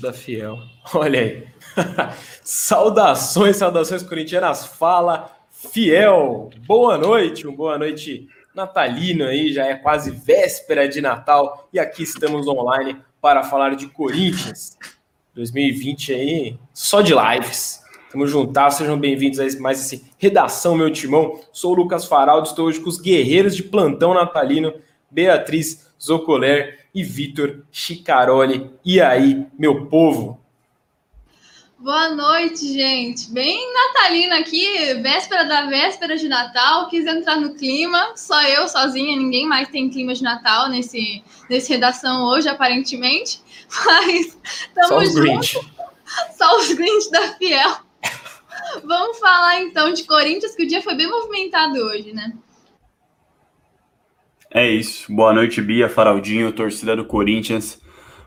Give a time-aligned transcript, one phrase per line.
[0.00, 0.58] da Fiel.
[0.94, 1.46] Olha aí.
[2.42, 4.66] saudações, saudações corintianas.
[4.66, 6.50] Fala, Fiel.
[6.66, 12.02] Boa noite, uma boa noite natalino aí, já é quase véspera de Natal e aqui
[12.02, 14.76] estamos online para falar de Corinthians.
[15.34, 17.80] 2020 aí, só de lives.
[18.10, 21.40] Tamo juntar, sejam bem-vindos a mais esse Redação Meu Timão.
[21.52, 24.74] Sou o Lucas Faraldo, estou hoje com os guerreiros de plantão natalino,
[25.10, 28.70] Beatriz Zocoler e Vitor Chicaroli.
[28.84, 30.40] E aí, meu povo?
[31.78, 33.30] Boa noite, gente.
[33.30, 36.90] Bem natalina aqui, véspera da véspera de Natal.
[36.90, 41.72] Quis entrar no clima, só eu sozinha, ninguém mais tem clima de Natal nesse, nesse
[41.72, 43.40] redação hoje, aparentemente.
[43.86, 45.58] Mas estamos juntos.
[46.36, 47.76] Só os Grinch da Fiel.
[48.84, 52.32] Vamos falar então de Corinthians, que o dia foi bem movimentado hoje, né?
[54.52, 55.14] É isso.
[55.14, 57.80] Boa noite, Bia, Faraldinho, torcida do Corinthians.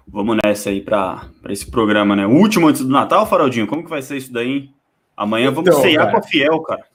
[0.08, 2.26] Vamos nessa aí para esse programa, né?
[2.26, 4.70] O último antes do Natal, Faraldinho, como que vai ser isso daí?
[5.18, 6.12] Amanhã vamos então, ceiar cara.
[6.12, 6.86] com a Fiel, cara.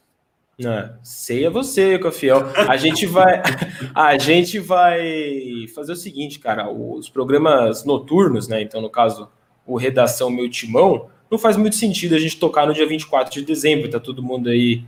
[0.64, 2.42] É, ceia você com a Fiel.
[2.66, 3.42] A gente vai
[3.94, 8.62] a gente vai fazer o seguinte, cara, os programas noturnos, né?
[8.62, 9.28] Então, no caso,
[9.66, 13.42] o Redação Meu Timão, não faz muito sentido a gente tocar no dia 24 de
[13.44, 14.84] dezembro, tá todo mundo aí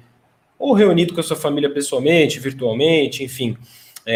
[0.58, 3.54] ou reunido com a sua família pessoalmente, virtualmente, enfim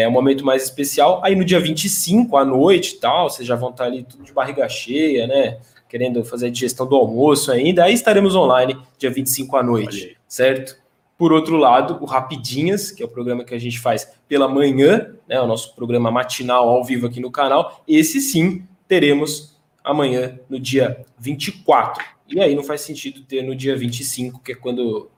[0.01, 1.21] é um momento mais especial.
[1.23, 4.33] Aí no dia 25 à noite e tal, vocês já vão estar ali tudo de
[4.33, 5.59] barriga cheia, né?
[5.87, 7.85] Querendo fazer a digestão do almoço ainda.
[7.85, 10.77] Aí estaremos online dia 25 à noite, certo?
[11.17, 15.15] Por outro lado, o Rapidinhas, que é o programa que a gente faz pela manhã,
[15.27, 15.39] né?
[15.39, 17.81] O nosso programa matinal ao vivo aqui no canal.
[17.87, 22.03] Esse sim teremos amanhã, no dia 24.
[22.27, 25.09] E aí não faz sentido ter no dia 25, que é quando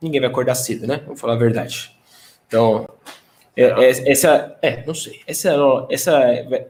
[0.00, 1.02] ninguém vai acordar cedo, né?
[1.06, 1.96] Vamos falar a verdade.
[2.46, 2.86] Então,
[3.56, 5.20] é, é, essa, é, não sei.
[5.26, 6.12] Essa é, a, essa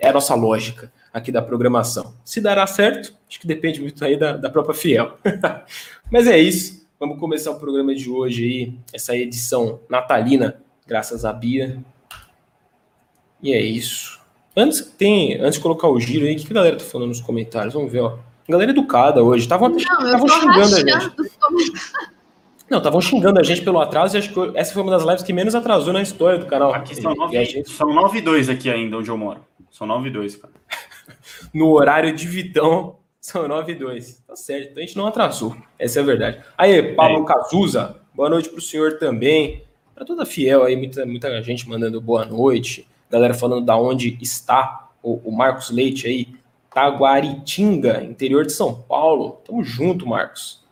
[0.00, 2.14] é a nossa lógica aqui da programação.
[2.24, 5.16] Se dará certo, acho que depende muito aí da, da própria Fiel.
[6.10, 6.82] Mas é isso.
[6.98, 11.78] Vamos começar o programa de hoje aí, essa edição natalina, graças a Bia.
[13.42, 14.20] E é isso.
[14.56, 17.20] Antes tem, antes de colocar o giro aí, o que a galera tá falando nos
[17.20, 17.74] comentários?
[17.74, 18.18] Vamos ver, ó.
[18.48, 19.44] galera educada hoje.
[19.44, 21.12] Estavam xingando a gente.
[22.72, 25.22] Não, estavam xingando a gente pelo atraso e acho que essa foi uma das lives
[25.22, 26.72] que menos atrasou na história do canal.
[26.72, 27.70] Aqui são 9 e gente...
[27.70, 29.44] são 9 e 2 aqui ainda onde eu moro.
[29.70, 30.54] São 9 e 2, cara.
[31.52, 34.22] no horário de Vitão, são 9 e 2.
[34.26, 35.54] Tá certo, então a gente não atrasou.
[35.78, 36.40] Essa é a verdade.
[36.56, 37.26] Aí, Pablo é.
[37.26, 39.64] Cazuza, boa noite pro senhor também.
[39.94, 42.88] Para toda fiel aí, muita, muita gente mandando boa noite.
[43.10, 46.28] Galera falando da onde está o, o Marcos Leite aí.
[46.72, 49.42] Taguaritinga, interior de São Paulo.
[49.44, 50.64] Tamo junto, Marcos.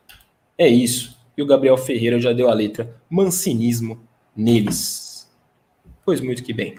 [0.56, 3.98] É isso e o Gabriel Ferreira já deu a letra mancinismo
[4.36, 5.28] neles.
[6.04, 6.76] Pois muito que bem.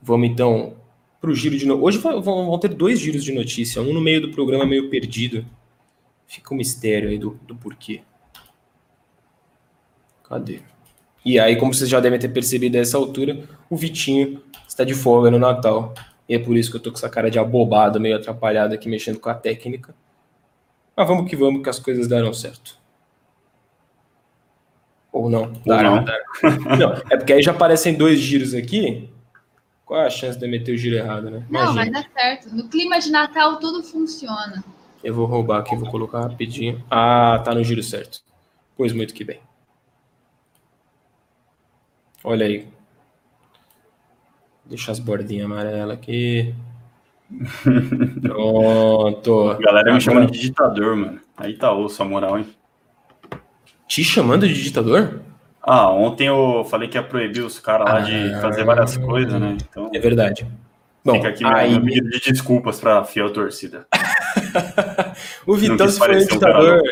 [0.00, 0.76] Vamos então
[1.20, 1.82] para o giro de no...
[1.82, 5.44] Hoje vão ter dois giros de notícia, um no meio do programa meio perdido.
[6.26, 8.02] Fica um mistério aí do, do porquê.
[10.24, 10.60] Cadê?
[11.24, 14.94] E aí, como vocês já devem ter percebido a essa altura, o Vitinho está de
[14.94, 15.94] folga no Natal.
[16.28, 18.88] E é por isso que eu tô com essa cara de abobado, meio atrapalhado aqui,
[18.88, 19.94] mexendo com a técnica.
[20.96, 22.81] Mas vamos que vamos, que as coisas darão certo.
[25.12, 25.52] Ou não?
[25.66, 26.04] Ou não.
[26.78, 26.92] não.
[27.10, 29.10] É porque aí já aparecem dois giros aqui.
[29.84, 31.44] Qual é a chance de meter o giro errado, né?
[31.50, 31.66] Imagina.
[31.66, 32.54] Não, vai dar certo.
[32.54, 34.64] No clima de Natal tudo funciona.
[35.04, 36.82] Eu vou roubar aqui, vou colocar rapidinho.
[36.90, 38.20] Ah, tá no giro certo.
[38.74, 39.40] Pois muito que bem.
[42.24, 42.66] Olha aí.
[44.64, 46.54] Deixa as bordinhas amarelas aqui.
[48.22, 49.50] Pronto.
[49.50, 51.20] A galera me chama de ditador, mano.
[51.36, 52.46] Aí tá osso a moral, hein?
[53.92, 55.20] Te chamando de ditador?
[55.60, 59.58] Ah, ontem eu falei que ia proibir os caras lá de fazer várias coisas, né?
[59.68, 60.46] Então, é verdade.
[61.04, 61.72] Bom, fica aqui aí...
[61.72, 63.86] meu pedido de desculpas para a fiel torcida.
[65.46, 66.82] o Vitão, se for um ditador.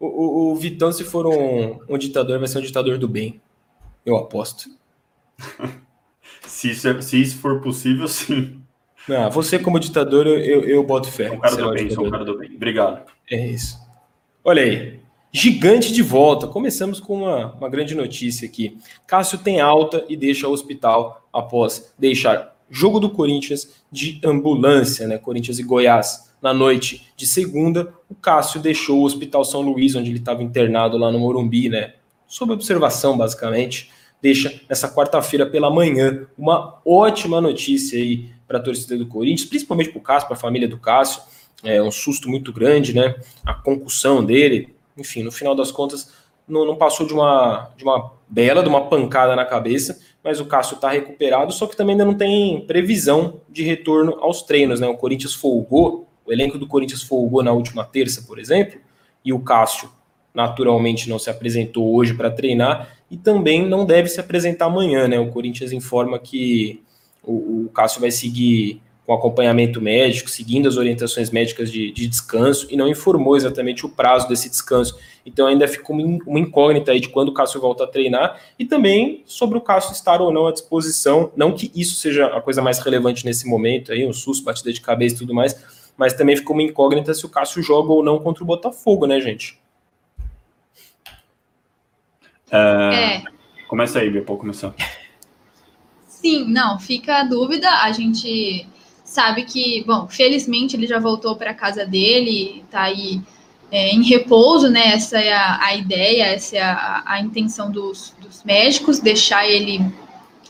[0.00, 3.06] Um o, o, o, Vitão, se for um, um ditador, vai ser um ditador do
[3.06, 3.40] bem.
[4.04, 4.68] Eu aposto.
[6.48, 8.60] se, isso é, se isso for possível, sim.
[9.06, 11.28] Não, você, como ditador, eu, eu, eu boto fé.
[11.28, 12.56] Sou um cara do bem, sou um cara do bem.
[12.56, 13.08] Obrigado.
[13.30, 13.78] É isso.
[14.42, 15.03] Olha aí.
[15.36, 16.46] Gigante de volta.
[16.46, 18.78] Começamos com uma, uma grande notícia aqui.
[19.04, 25.18] Cássio tem alta e deixa o hospital após deixar jogo do Corinthians de ambulância, né?
[25.18, 26.32] Corinthians e Goiás.
[26.40, 30.96] Na noite de segunda, o Cássio deixou o Hospital São Luís, onde ele estava internado
[30.96, 31.94] lá no Morumbi, né?
[32.28, 33.90] Sob observação, basicamente.
[34.22, 39.90] Deixa nessa quarta-feira pela manhã uma ótima notícia aí para a torcida do Corinthians, principalmente
[39.90, 41.22] para o Cássio, para a família do Cássio.
[41.64, 43.16] É um susto muito grande, né?
[43.44, 46.12] A concussão dele, enfim, no final das contas,
[46.46, 50.46] não, não, passou de uma, de uma bela, de uma pancada na cabeça, mas o
[50.46, 54.86] Cássio está recuperado, só que também ainda não tem previsão de retorno aos treinos, né?
[54.86, 58.80] O Corinthians folgou o elenco do Corinthians folgou na última terça, por exemplo,
[59.24, 59.90] e o Cássio
[60.32, 65.18] naturalmente não se apresentou hoje para treinar e também não deve se apresentar amanhã, né?
[65.18, 66.82] O Corinthians informa que
[67.22, 72.66] o, o Cássio vai seguir com acompanhamento médico, seguindo as orientações médicas de, de, descanso,
[72.70, 74.98] e não informou exatamente o prazo desse descanso.
[75.26, 79.22] Então ainda fica uma incógnita aí de quando o Cássio volta a treinar, e também
[79.26, 82.78] sobre o Cássio estar ou não à disposição, não que isso seja a coisa mais
[82.78, 85.54] relevante nesse momento, aí um susto, batida de cabeça e tudo mais,
[85.96, 89.20] mas também ficou uma incógnita se o Cássio joga ou não contra o Botafogo, né,
[89.20, 89.58] gente?
[92.50, 92.56] É...
[93.16, 93.22] é.
[93.68, 94.74] Começa aí, Bia, pode começar.
[96.06, 98.66] Sim, não, fica a dúvida, a gente
[99.14, 103.22] sabe que, bom, felizmente ele já voltou para casa dele, está aí
[103.70, 104.88] é, em repouso, né?
[104.88, 109.80] Essa é a, a ideia, essa é a, a intenção dos, dos, médicos, deixar ele.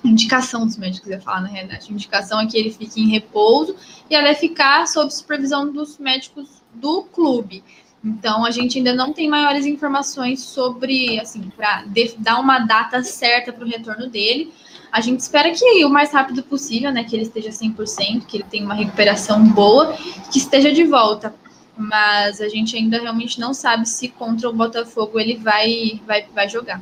[0.03, 1.93] Indicação dos médicos, ia falar na realidade.
[1.93, 3.75] Indicação é que ele fique em repouso
[4.11, 7.65] e ela é ficar sob supervisão dos médicos do clube.
[8.05, 11.85] Então, a gente ainda não tem maiores informações sobre, assim, para
[12.19, 14.53] dar uma data certa para o retorno dele,
[14.95, 18.45] a gente espera que o mais rápido possível, né, que ele esteja 100%, que ele
[18.49, 19.93] tenha uma recuperação boa,
[20.31, 21.35] que esteja de volta.
[21.77, 26.49] Mas a gente ainda realmente não sabe se contra o Botafogo ele vai, vai, vai
[26.49, 26.81] jogar.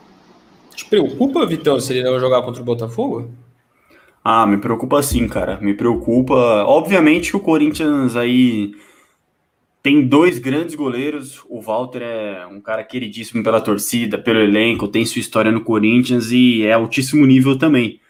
[0.76, 3.31] Te preocupa, Vitão, se ele não jogar contra o Botafogo?
[4.23, 5.58] Ah, me preocupa sim, cara.
[5.62, 6.35] Me preocupa.
[6.67, 8.75] Obviamente que o Corinthians aí
[9.82, 11.43] tem dois grandes goleiros.
[11.49, 16.31] O Walter é um cara queridíssimo pela torcida, pelo elenco, tem sua história no Corinthians
[16.31, 18.01] e é altíssimo nível também.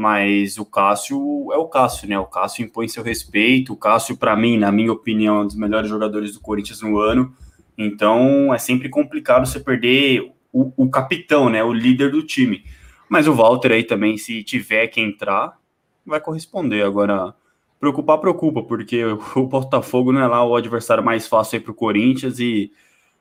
[0.00, 2.18] Mas o Cássio é o Cássio, né?
[2.18, 3.74] O Cássio impõe seu respeito.
[3.74, 6.98] O Cássio, para mim, na minha opinião, é um dos melhores jogadores do Corinthians no
[6.98, 7.36] ano.
[7.76, 11.62] Então é sempre complicado você perder o, o capitão, né?
[11.62, 12.64] O líder do time.
[13.10, 15.58] Mas o Walter aí também, se tiver que entrar,
[16.06, 16.82] vai corresponder.
[16.82, 17.34] Agora,
[17.78, 19.04] preocupar, preocupa, porque
[19.36, 22.72] o Botafogo não é lá o adversário mais fácil aí para o Corinthians e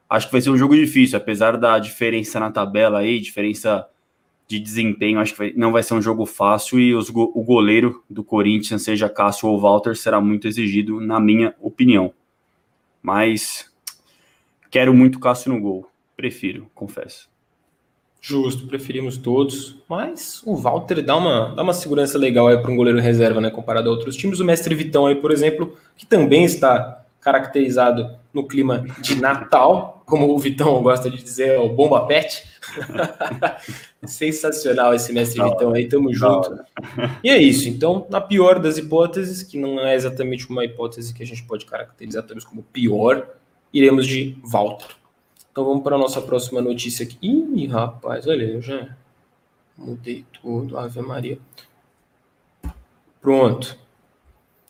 [0.09, 3.85] acho que vai ser um jogo difícil, apesar da diferença na tabela aí, diferença
[4.49, 8.03] de desempenho, acho que vai, não vai ser um jogo fácil e os, o goleiro
[8.09, 12.11] do Corinthians, seja Cássio ou Walter, será muito exigido, na minha opinião.
[12.99, 13.71] Mas
[14.71, 15.87] quero muito Cássio no gol,
[16.17, 17.29] prefiro, confesso.
[18.19, 22.75] Justo, preferimos todos, mas o Walter dá uma, dá uma segurança legal aí para um
[22.75, 24.39] goleiro reserva, né, comparado a outros times.
[24.39, 30.33] O Mestre Vitão aí, por exemplo, que também está caracterizado no clima de Natal, como
[30.33, 32.43] o Vitão gosta de dizer, é o Bomba Pet.
[34.05, 36.57] Sensacional esse Mestre Vitão aí, tamo junto.
[37.23, 41.23] E é isso, então, na pior das hipóteses, que não é exatamente uma hipótese que
[41.23, 43.27] a gente pode caracterizar talvez como pior,
[43.73, 44.99] iremos de Walter.
[45.51, 47.17] Então vamos para a nossa próxima notícia aqui.
[47.21, 48.95] Ih, rapaz, olha, eu já
[49.77, 50.77] mudei tudo.
[50.77, 51.37] Ave Maria.
[53.21, 53.77] Pronto.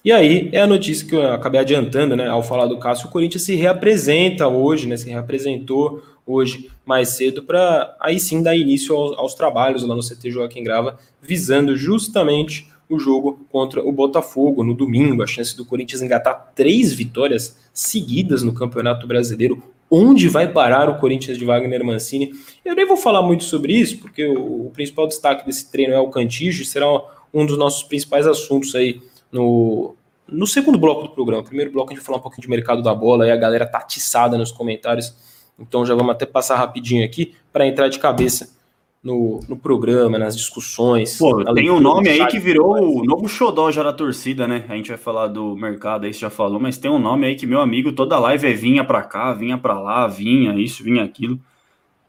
[0.04, 2.28] E aí é a notícia que eu acabei adiantando, né?
[2.28, 4.96] Ao falar do Cássio, o Corinthians se reapresenta hoje, né?
[4.96, 10.02] Se reapresentou hoje mais cedo para aí sim dar início aos, aos, trabalhos lá no
[10.02, 15.22] CT Joaquim Grava, visando justamente o jogo contra o Botafogo no domingo.
[15.22, 19.62] A chance do Corinthians engatar três vitórias seguidas no Campeonato Brasileiro,
[19.92, 22.32] onde vai parar o Corinthians de Wagner Mancini.
[22.64, 26.00] Eu nem vou falar muito sobre isso, porque o, o principal destaque desse treino é
[26.00, 26.88] o Cantígio, será
[27.34, 29.96] um dos nossos principais assuntos aí no,
[30.28, 31.44] no segundo bloco do programa.
[31.44, 33.66] primeiro bloco a gente vai falar um pouquinho de mercado da bola, e a galera
[33.66, 35.16] tá atiçada nos comentários,
[35.58, 38.58] então já vamos até passar rapidinho aqui para entrar de cabeça
[39.04, 41.18] no, no programa, nas discussões.
[41.18, 44.66] Pô, tem um nome aí que virou o novo xodó já da torcida, né?
[44.70, 47.36] A gente vai falar do mercado aí, você já falou, mas tem um nome aí
[47.36, 51.04] que meu amigo toda live é vinha para cá, vinha para lá, vinha isso, vinha
[51.04, 51.40] aquilo.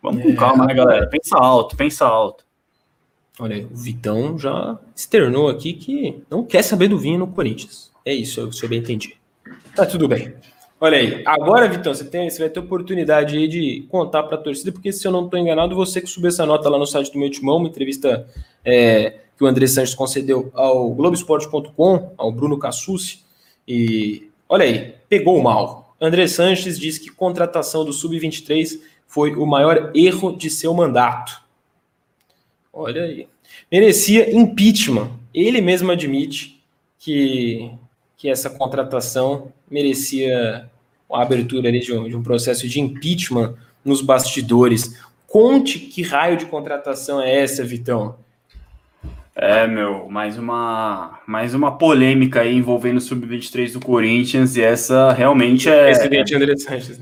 [0.02, 1.06] Vamos é, com calma, né, galera?
[1.06, 2.44] Pensa alto, pensa alto.
[3.40, 7.90] Olha o Vitão já externou aqui que não quer saber do vinho no Corinthians.
[8.04, 9.16] É isso, se eu bem entendi.
[9.74, 10.34] Tá tudo bem.
[10.78, 14.40] Olha aí, agora, Vitão, você, tem, você vai ter oportunidade aí de contar para a
[14.40, 17.12] torcida, porque se eu não estou enganado, você que subiu essa nota lá no site
[17.12, 18.26] do meu timão, uma entrevista
[18.64, 23.24] é, que o André Sanches concedeu ao Globoesporte.com, ao Bruno Cassucci,
[23.66, 25.94] e olha aí, pegou mal.
[26.00, 31.42] André Sanches diz que contratação do Sub-23 foi o maior erro de seu mandato.
[32.72, 33.28] Olha aí.
[33.70, 35.10] Merecia impeachment.
[35.34, 36.60] Ele mesmo admite
[36.98, 37.70] que
[38.20, 40.68] que essa contratação merecia
[41.10, 45.00] a abertura de um, de um processo de impeachment nos bastidores.
[45.26, 48.16] Conte que raio de contratação é essa, Vitão?
[49.34, 55.12] É, meu, mais uma, mais uma polêmica aí envolvendo o Sub-23 do Corinthians, e essa
[55.12, 55.86] realmente é.
[55.86, 57.00] Presidente André Sanches.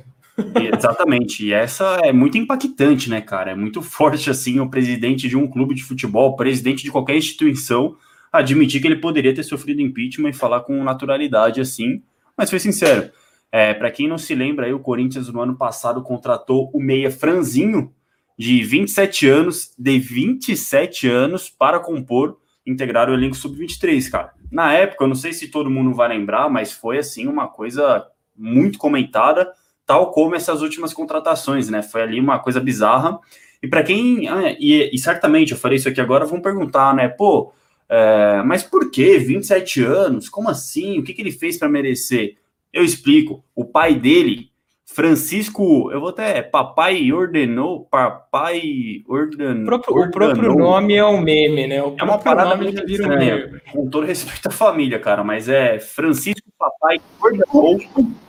[0.55, 3.51] Exatamente, e essa é muito impactante, né, cara?
[3.51, 7.97] É muito forte, assim, o presidente de um clube de futebol, presidente de qualquer instituição,
[8.33, 12.03] admitir que ele poderia ter sofrido impeachment e falar com naturalidade assim,
[12.37, 13.11] mas foi sincero.
[13.51, 17.11] É, para quem não se lembra, aí, o Corinthians no ano passado contratou o meia
[17.11, 17.93] Franzinho,
[18.39, 24.33] de 27 anos, de 27 anos, para compor, integrar o elenco sub-23, cara.
[24.53, 28.07] Na época, eu não sei se todo mundo vai lembrar, mas foi assim uma coisa
[28.37, 29.51] muito comentada,
[29.89, 31.83] tal como essas últimas contratações, né?
[31.83, 33.19] Foi ali uma coisa bizarra.
[33.63, 34.29] E para quem.
[34.29, 37.09] Ah, e, e, certamente eu falei isso aqui agora, vão perguntar, né?
[37.09, 37.55] Pô,
[37.89, 40.29] é, mas por que 27 anos?
[40.29, 40.99] Como assim?
[40.99, 42.37] O que, que ele fez para merecer?
[42.71, 43.43] Eu explico.
[43.57, 44.51] O pai dele,
[44.99, 46.43] Francisco, eu vou até.
[46.43, 47.85] Papai ordenou.
[47.85, 49.63] Papai ordenou.
[49.63, 51.81] O próprio, ordenou, o próprio nome é um meme, né?
[51.81, 53.63] O é uma parada muito estranha.
[53.71, 57.79] Com todo respeito à família, cara, mas é Francisco Papai ordenou,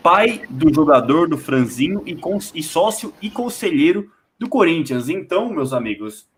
[0.04, 2.16] pai do jogador do Franzinho e,
[2.54, 5.10] e sócio e conselheiro do Corinthians.
[5.10, 6.30] Então, meus amigos,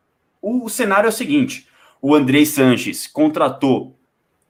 [0.41, 1.67] o cenário é o seguinte:
[2.01, 3.97] o Andrei Sanches contratou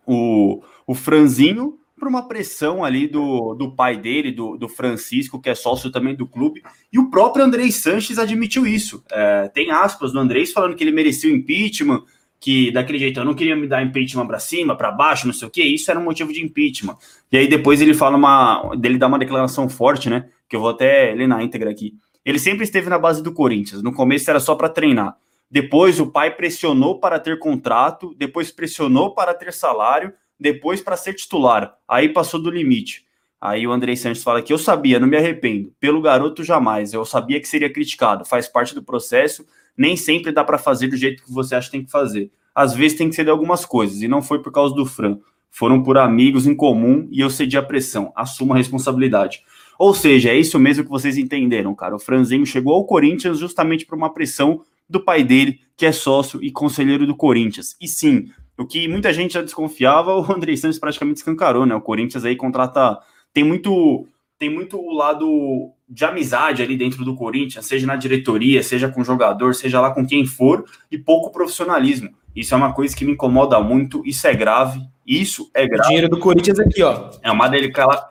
[0.05, 5.51] o, o Franzinho por uma pressão ali do, do pai dele, do, do Francisco, que
[5.51, 9.03] é sócio também do clube, e o próprio Andrei Sanches admitiu isso.
[9.11, 12.03] É, tem aspas do Andrei falando que ele merecia o impeachment,
[12.39, 15.47] que daquele jeito eu não queria me dar impeachment para cima, para baixo, não sei
[15.47, 16.97] o que, isso era um motivo de impeachment.
[17.31, 20.71] E aí depois ele fala uma, dele dá uma declaração forte, né, que eu vou
[20.71, 21.93] até ler na íntegra aqui.
[22.25, 23.83] Ele sempre esteve na base do Corinthians.
[23.83, 25.15] No começo era só para treinar.
[25.51, 31.13] Depois o pai pressionou para ter contrato, depois pressionou para ter salário, depois para ser
[31.13, 31.75] titular.
[31.87, 33.05] Aí passou do limite.
[33.39, 35.71] Aí o Andrei Santos fala que eu sabia, não me arrependo.
[35.79, 36.93] Pelo garoto jamais.
[36.93, 38.25] Eu sabia que seria criticado.
[38.25, 39.45] Faz parte do processo.
[39.77, 42.31] Nem sempre dá para fazer do jeito que você acha que tem que fazer.
[42.55, 45.19] Às vezes tem que ceder algumas coisas e não foi por causa do Fran.
[45.51, 48.11] Foram por amigos em comum e eu cedi a pressão.
[48.15, 49.43] Assuma a responsabilidade.
[49.77, 51.95] Ou seja, é isso mesmo que vocês entenderam, cara.
[51.95, 56.43] O Franzinho chegou ao Corinthians justamente por uma pressão do pai dele, que é sócio
[56.43, 57.75] e conselheiro do Corinthians.
[57.81, 61.73] E sim, o que muita gente já desconfiava, o André Santos praticamente escancarou, né?
[61.73, 62.99] O Corinthians aí contrata.
[63.33, 64.07] Tem muito,
[64.37, 69.03] tem muito o lado de amizade ali dentro do Corinthians, seja na diretoria, seja com
[69.03, 72.09] jogador, seja lá com quem for, e pouco profissionalismo.
[72.35, 75.83] Isso é uma coisa que me incomoda muito, isso é grave, isso é grave.
[75.83, 77.09] O dinheiro do Corinthians aqui, ó.
[77.21, 77.49] É uma,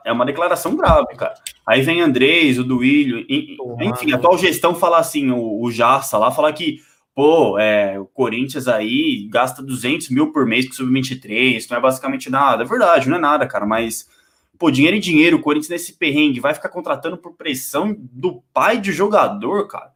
[0.05, 1.33] é uma declaração grave, cara.
[1.65, 3.25] Aí vem Andrés, o Duílio,
[3.79, 6.79] enfim, a atual gestão fala assim, o, o Jassa lá, fala que,
[7.15, 12.29] pô, é, o Corinthians aí gasta 200 mil por mês com sub-23, não é basicamente
[12.29, 12.63] nada.
[12.63, 14.07] É verdade, não é nada, cara, mas,
[14.59, 18.79] pô, dinheiro e dinheiro, o Corinthians nesse perrengue vai ficar contratando por pressão do pai
[18.79, 19.91] de jogador, cara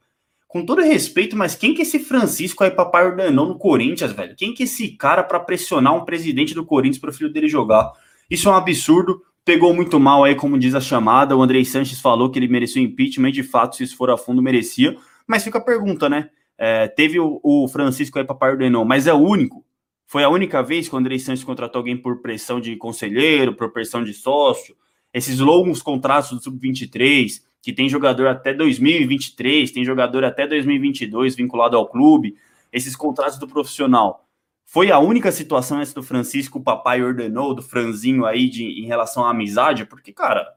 [0.55, 4.33] com todo respeito, mas quem que esse Francisco aí papai ordenou no Corinthians, velho?
[4.37, 7.91] Quem que esse cara para pressionar um presidente do Corinthians para o filho dele jogar?
[8.29, 9.21] Isso é um absurdo.
[9.43, 11.35] Pegou muito mal aí, como diz a chamada.
[11.35, 14.41] O Andrei Sanches falou que ele merecia impeachment, de fato, se isso for a fundo,
[14.41, 14.95] merecia.
[15.27, 16.29] Mas fica a pergunta, né?
[16.57, 19.61] É, teve o, o, Francisco aí papai ordenou, mas é o único.
[20.07, 23.73] Foi a única vez que o Andrei Sanches contratou alguém por pressão de conselheiro, por
[23.73, 24.73] pressão de sócio.
[25.13, 31.75] Esses longos contratos do Sub-23, que tem jogador até 2023, tem jogador até 2022 vinculado
[31.75, 32.37] ao clube,
[32.71, 34.23] esses contratos do profissional.
[34.67, 38.85] Foi a única situação essa do Francisco, o papai ordenou, do Franzinho aí, de, em
[38.85, 39.83] relação à amizade?
[39.83, 40.47] Porque, cara,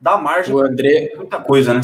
[0.00, 1.80] dá margem o André, muita coisa, né?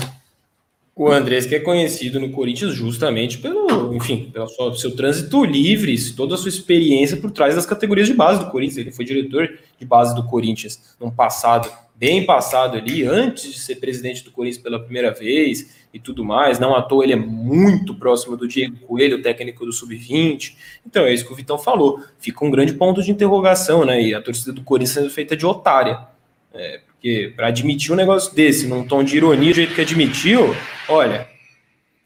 [0.94, 5.96] O Andrés que é conhecido no Corinthians justamente pelo, enfim, pelo seu, seu trânsito livre,
[6.12, 8.78] toda a sua experiência por trás das categorias de base do Corinthians.
[8.78, 13.76] Ele foi diretor de base do Corinthians no passado bem passado ali, antes de ser
[13.76, 16.58] presidente do Corinthians pela primeira vez e tudo mais.
[16.58, 20.54] Não à toa ele é muito próximo do Diego Coelho, técnico do Sub-20.
[20.86, 22.00] Então é isso que o Vitão falou.
[22.20, 24.00] Fica um grande ponto de interrogação, né?
[24.00, 26.06] E a torcida do Corinthians sendo feita de otária.
[26.54, 30.54] É, porque para admitir um negócio desse, num tom de ironia, do jeito que admitiu,
[30.88, 31.28] olha,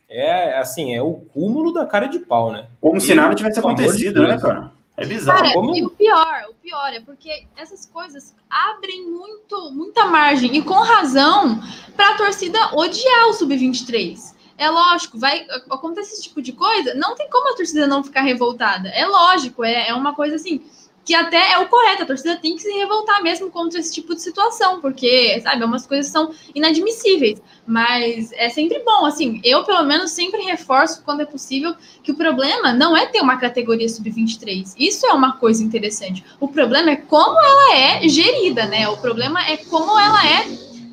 [0.08, 2.66] é assim, é o cúmulo da cara de pau, né?
[2.80, 4.72] Como e, se nada tivesse acontecido, né, cara?
[5.02, 5.42] É bizarro.
[5.42, 5.76] Cara, como...
[5.76, 10.74] E o pior, o pior é porque essas coisas abrem muito, muita margem, e com
[10.74, 11.60] razão,
[11.96, 14.32] para a torcida odiar o Sub-23.
[14.56, 18.22] É lógico, vai acontecer esse tipo de coisa, não tem como a torcida não ficar
[18.22, 18.88] revoltada.
[18.90, 20.62] É lógico, é, é uma coisa assim
[21.04, 24.14] que até é o correto, a torcida tem que se revoltar mesmo contra esse tipo
[24.14, 29.82] de situação, porque, sabe, umas coisas são inadmissíveis, mas é sempre bom, assim, eu pelo
[29.84, 34.74] menos sempre reforço quando é possível que o problema não é ter uma categoria sub-23,
[34.78, 39.44] isso é uma coisa interessante, o problema é como ela é gerida, né, o problema
[39.48, 40.46] é como ela é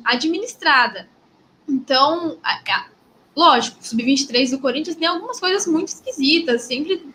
[0.04, 1.08] administrada,
[1.68, 2.36] então,
[3.36, 7.06] lógico, sub-23 do Corinthians tem algumas coisas muito esquisitas, sempre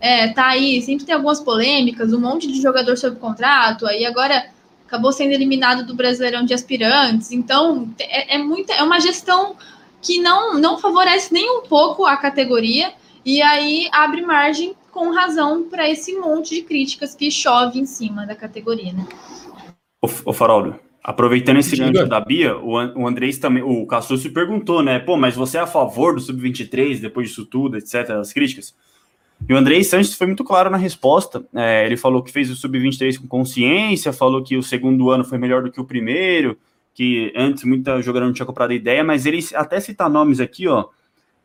[0.00, 4.46] é, tá aí, sempre tem algumas polêmicas, um monte de jogador sob contrato, aí agora
[4.86, 9.54] acabou sendo eliminado do Brasileirão de aspirantes, então é, é, muita, é uma gestão
[10.02, 12.92] que não, não favorece nem um pouco a categoria,
[13.24, 18.26] e aí abre margem com razão para esse monte de críticas que chove em cima
[18.26, 19.06] da categoria, né?
[20.02, 24.28] Ô, ô Faroldo, Aproveitando esse gancho da Bia, o, o Andrés também, o Cassu se
[24.28, 24.98] perguntou, né?
[24.98, 28.74] Pô, mas você é a favor do Sub-23 depois disso tudo, etc., as críticas?
[29.48, 31.44] E o Andrei Sanches foi muito claro na resposta.
[31.54, 35.38] É, ele falou que fez o Sub-23 com consciência, falou que o segundo ano foi
[35.38, 36.56] melhor do que o primeiro,
[36.94, 40.86] que antes muita jogador não tinha comprado ideia, mas ele até cita nomes aqui, ó,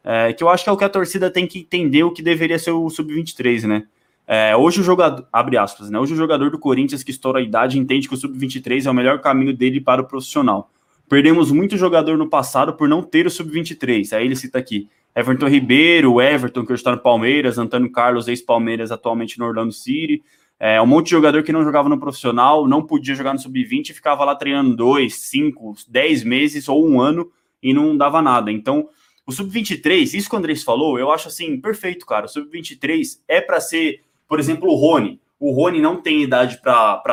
[0.04, 2.22] é, que eu acho que é o que a torcida tem que entender o que
[2.22, 3.84] deveria ser o Sub-23, né?
[4.28, 6.00] É, hoje o jogador, abre aspas, né?
[6.00, 8.94] Hoje o jogador do Corinthians que estoura a idade entende que o Sub-23 é o
[8.94, 10.70] melhor caminho dele para o profissional.
[11.08, 14.14] Perdemos muito jogador no passado por não ter o Sub-23.
[14.14, 18.92] Aí ele cita aqui: Everton Ribeiro, Everton, que hoje está no Palmeiras, Antônio Carlos, ex-Palmeiras,
[18.92, 20.24] atualmente no Orlando City.
[20.60, 23.90] É, um monte de jogador que não jogava no profissional, não podia jogar no Sub-20
[23.90, 27.32] e ficava lá treinando dois, cinco, dez meses ou um ano
[27.62, 28.52] e não dava nada.
[28.52, 28.90] Então,
[29.26, 32.26] o Sub-23, isso que o Andrés falou, eu acho assim, perfeito, cara.
[32.26, 35.20] O Sub-23 é para ser por exemplo, o Rony.
[35.40, 37.04] O Rony não tem idade para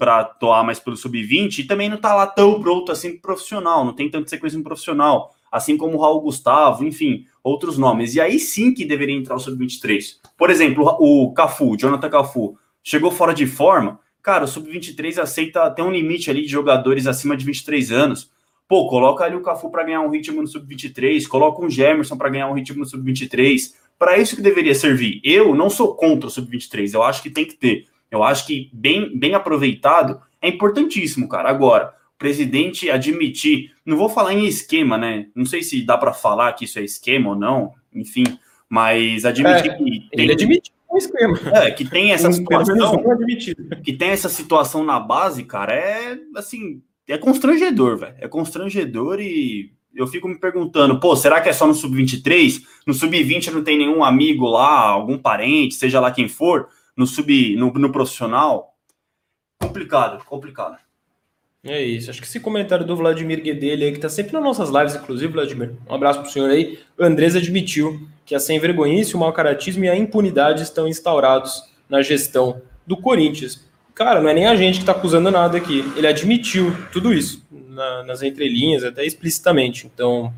[0.00, 4.10] atuar mais pelo sub-20 e também não está lá tão pronto assim profissional, não tem
[4.10, 8.14] tanta sequência no profissional, assim como o Raul Gustavo, enfim, outros nomes.
[8.14, 10.16] E aí sim que deveria entrar o sub-23.
[10.38, 15.82] Por exemplo, o Cafu, Jonathan Cafu, chegou fora de forma, cara, o sub-23 aceita até
[15.82, 18.30] um limite ali de jogadores acima de 23 anos.
[18.66, 22.30] Pô, coloca ali o Cafu para ganhar um ritmo no sub-23, coloca um Gemerson para
[22.30, 25.20] ganhar um ritmo no sub-23, para isso que deveria servir.
[25.22, 27.86] Eu não sou contra o sub-23, eu acho que tem que ter.
[28.10, 31.50] Eu acho que bem, bem aproveitado é importantíssimo, cara.
[31.50, 35.26] Agora, presidente admitir, não vou falar em esquema, né?
[35.34, 38.22] Não sei se dá para falar que isso é esquema ou não, enfim,
[38.68, 41.36] mas admitir é, que tem, ele admitiu um esquema.
[41.52, 43.02] É, que tem essa situação,
[43.82, 48.14] que tem essa situação na base, cara, é assim, é constrangedor, velho.
[48.20, 52.62] É constrangedor e eu fico me perguntando, pô, será que é só no sub-23?
[52.86, 57.56] No sub-20 não tem nenhum amigo lá, algum parente, seja lá quem for, no sub
[57.56, 58.76] no, no profissional?
[59.60, 60.78] Complicado, complicado.
[61.64, 62.10] É isso.
[62.10, 65.32] Acho que esse comentário do Vladimir Guedelli aí, que tá sempre nas nossas lives, inclusive,
[65.32, 65.74] Vladimir.
[65.88, 66.80] Um abraço pro senhor aí.
[66.98, 71.62] O Andrés admitiu que a sem vergonhice, o mau caratismo e a impunidade estão instaurados
[71.88, 73.64] na gestão do Corinthians.
[73.94, 75.84] Cara, não é nem a gente que tá acusando nada aqui.
[75.96, 79.86] Ele admitiu tudo isso na, nas entrelinhas, até explicitamente.
[79.86, 80.34] Então,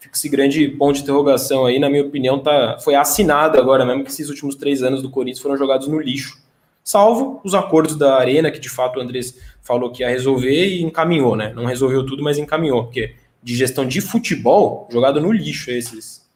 [0.00, 4.04] fica esse grande ponto de interrogação aí, na minha opinião, tá, foi assinado agora mesmo
[4.04, 6.40] que esses últimos três anos do Corinthians foram jogados no lixo.
[6.84, 10.82] Salvo os acordos da Arena, que de fato o Andrés falou que ia resolver e
[10.82, 11.52] encaminhou, né?
[11.54, 16.28] Não resolveu tudo, mas encaminhou, porque de gestão de futebol, jogado no lixo esses,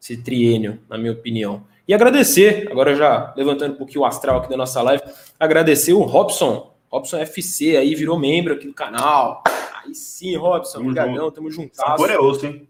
[0.00, 1.64] esse triênio, na minha opinião.
[1.88, 5.02] E agradecer, agora já levantando um pouquinho o astral aqui da nossa live,
[5.38, 9.42] agradecer o Robson, Robson FC aí, virou membro aqui do canal.
[9.74, 11.76] Aí sim, Robson, obrigadão, tamo juntos.
[11.76, 12.68] Sabor é osso, hein?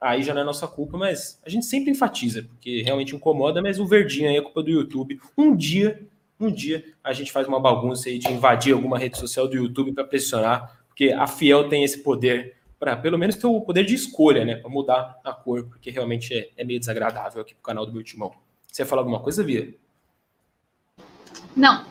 [0.00, 3.78] Aí já não é nossa culpa, mas a gente sempre enfatiza, porque realmente incomoda, mas
[3.78, 5.20] o verdinho aí é culpa do YouTube.
[5.36, 6.08] Um dia,
[6.40, 9.92] um dia, a gente faz uma bagunça aí de invadir alguma rede social do YouTube
[9.92, 13.94] para pressionar, porque a Fiel tem esse poder para pelo menos ter o poder de
[13.94, 14.56] escolha, né?
[14.56, 18.02] Para mudar a cor, porque realmente é, é, meio desagradável aqui pro canal do meu
[18.02, 18.32] timão.
[18.66, 19.74] Você ia falar alguma coisa, Via?
[21.54, 21.84] Não.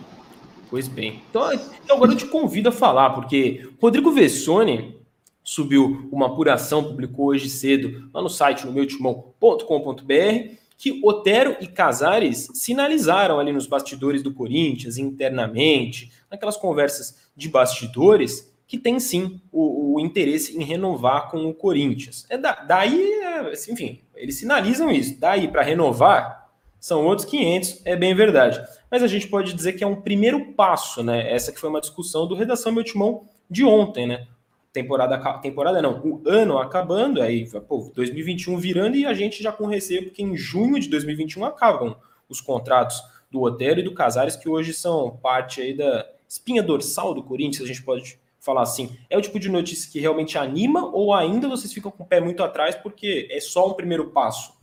[0.70, 1.22] Pois bem.
[1.30, 5.00] Então, então agora eu te convido a falar, porque Rodrigo Vessone
[5.44, 12.48] subiu uma apuração, publicou hoje cedo lá no site no meutimão.com.br, que Otero e Casares
[12.56, 19.96] sinalizaram ali nos bastidores do Corinthians, internamente, naquelas conversas de bastidores, que tem sim o,
[19.96, 22.26] o interesse em renovar com o Corinthians.
[22.30, 25.20] É da, daí, é, enfim, eles sinalizam isso.
[25.20, 29.84] Daí para renovar são outros 500, é bem verdade mas a gente pode dizer que
[29.84, 31.32] é um primeiro passo, né?
[31.32, 34.28] Essa que foi uma discussão do Redação Meu Timão de ontem, né?
[34.72, 39.66] Temporada, temporada não, o ano acabando, aí, pô, 2021 virando e a gente já com
[39.66, 41.96] receio, porque em junho de 2021 acabam
[42.30, 43.02] os contratos
[43.32, 47.64] do Otero e do Casares, que hoje são parte aí da espinha dorsal do Corinthians,
[47.64, 48.96] a gente pode falar assim.
[49.10, 52.20] É o tipo de notícia que realmente anima ou ainda vocês ficam com o pé
[52.20, 54.54] muito atrás porque é só um primeiro passo?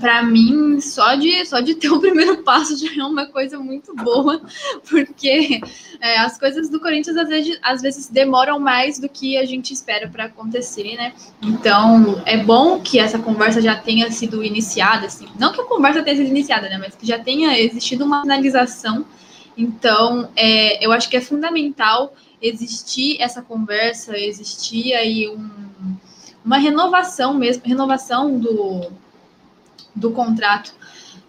[0.00, 3.94] Para mim, só de, só de ter o primeiro passo já é uma coisa muito
[3.94, 4.40] boa,
[4.88, 5.60] porque
[6.00, 9.72] é, as coisas do Corinthians às vezes, às vezes demoram mais do que a gente
[9.72, 11.12] espera para acontecer, né?
[11.42, 15.26] Então, é bom que essa conversa já tenha sido iniciada, assim.
[15.38, 16.78] Não que a conversa tenha sido iniciada, né?
[16.78, 19.04] Mas que já tenha existido uma finalização.
[19.56, 25.96] Então, é, eu acho que é fundamental existir essa conversa, existir aí um,
[26.44, 28.92] uma renovação mesmo, renovação do
[29.94, 30.74] do contrato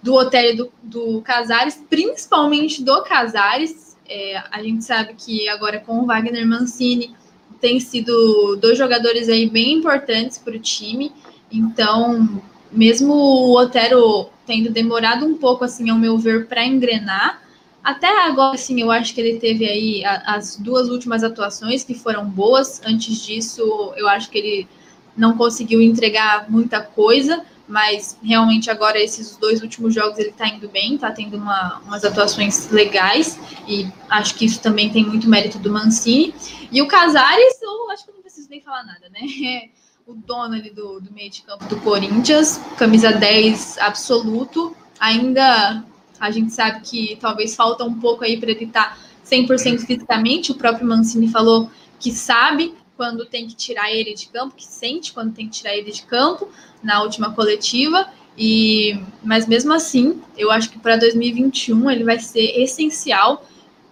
[0.02, 3.98] do Otélio e do, do Casares, principalmente do Casares.
[4.08, 7.16] É, a gente sabe que agora com o Wagner Mancini
[7.60, 11.12] tem sido dois jogadores aí bem importantes para o time.
[11.52, 17.42] Então, mesmo o Otero tendo demorado um pouco, assim, ao meu ver, para engrenar,
[17.86, 22.26] até agora, sim, eu acho que ele teve aí as duas últimas atuações que foram
[22.26, 22.82] boas.
[22.84, 24.68] Antes disso, eu acho que ele
[25.16, 30.70] não conseguiu entregar muita coisa, mas realmente agora esses dois últimos jogos ele tá indo
[30.70, 35.58] bem, tá tendo uma, umas atuações legais, e acho que isso também tem muito mérito
[35.58, 36.34] do Mancini.
[36.72, 39.22] E o Casares, eu acho que não preciso nem falar nada, né?
[40.06, 45.84] o dono ali do, do meio de campo do Corinthians, camisa 10 absoluto, ainda
[46.20, 50.52] a gente sabe que talvez falta um pouco aí para ele estar tá 100% fisicamente.
[50.52, 55.14] O próprio Mancini falou que sabe quando tem que tirar ele de campo, que sente
[55.14, 56.50] quando tem que tirar ele de campo
[56.84, 58.08] na última coletiva.
[58.38, 63.46] E mas mesmo assim, eu acho que para 2021 ele vai ser essencial.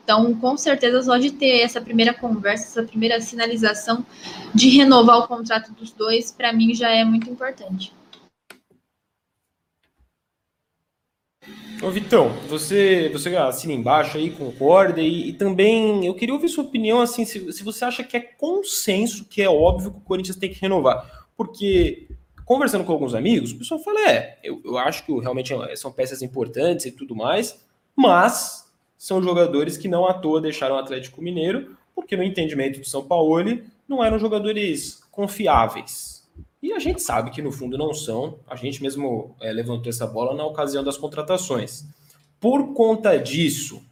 [0.04, 4.06] Então, com certeza, só de ter essa primeira conversa, essa primeira sinalização
[4.54, 7.94] de renovar o contrato dos dois, para mim já é muito importante.
[11.84, 16.63] Ô Vitão, você, você assina embaixo aí, concorda, e, e, também eu queria ouvir sua
[16.63, 20.38] opinião, assim, se, se você acha que é consenso, que é óbvio que o Corinthians
[20.38, 22.08] tem que renovar, porque
[22.46, 26.22] conversando com alguns amigos, o pessoal fala, é, eu, eu acho que realmente são peças
[26.22, 27.62] importantes e tudo mais,
[27.93, 28.65] mas
[28.98, 33.04] são jogadores que não à toa deixaram o Atlético Mineiro, porque no entendimento do São
[33.04, 33.43] Paulo
[33.89, 36.12] não eram jogadores confiáveis,
[36.63, 38.39] e a gente sabe que no fundo não são.
[38.47, 41.86] A gente mesmo é, levantou essa bola na ocasião das contratações.
[42.39, 43.84] Por conta disso,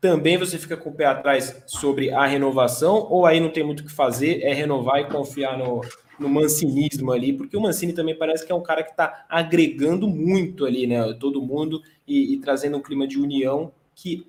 [0.00, 3.80] também você fica com o pé atrás sobre a renovação, ou aí não tem muito
[3.80, 5.82] o que fazer, é renovar e confiar no,
[6.18, 10.08] no mancinismo ali, porque o Mancini também parece que é um cara que está agregando
[10.08, 11.12] muito ali, né?
[11.20, 14.26] Todo mundo e, e, trazendo um clima de união que,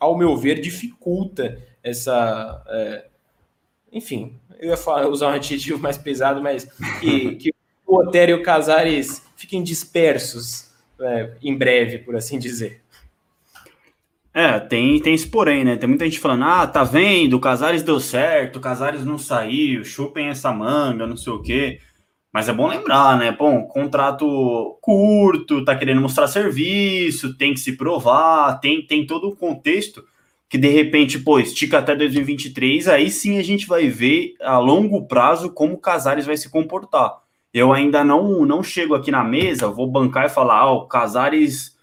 [0.00, 2.64] ao meu ver, dificulta essa.
[2.68, 3.11] É,
[3.92, 6.64] enfim, eu ia falar, usar um adjetivo mais pesado, mas
[7.00, 7.50] que, que
[7.86, 12.80] o Otério e o Casares fiquem dispersos é, em breve, por assim dizer.
[14.32, 15.76] É, tem, tem esse porém, né?
[15.76, 19.84] Tem muita gente falando, ah, tá vendo, o Casares deu certo, o Casares não saiu,
[19.84, 21.80] chupem essa manga, não sei o quê.
[22.32, 23.30] Mas é bom lembrar, né?
[23.30, 29.36] Bom, contrato curto, tá querendo mostrar serviço, tem que se provar, tem, tem todo o
[29.36, 30.02] contexto
[30.52, 35.06] que de repente, pô, estica até 2023, aí sim a gente vai ver a longo
[35.06, 37.22] prazo como o Casares vai se comportar.
[37.54, 41.74] Eu ainda não não chego aqui na mesa, vou bancar e falar, ah, o Casares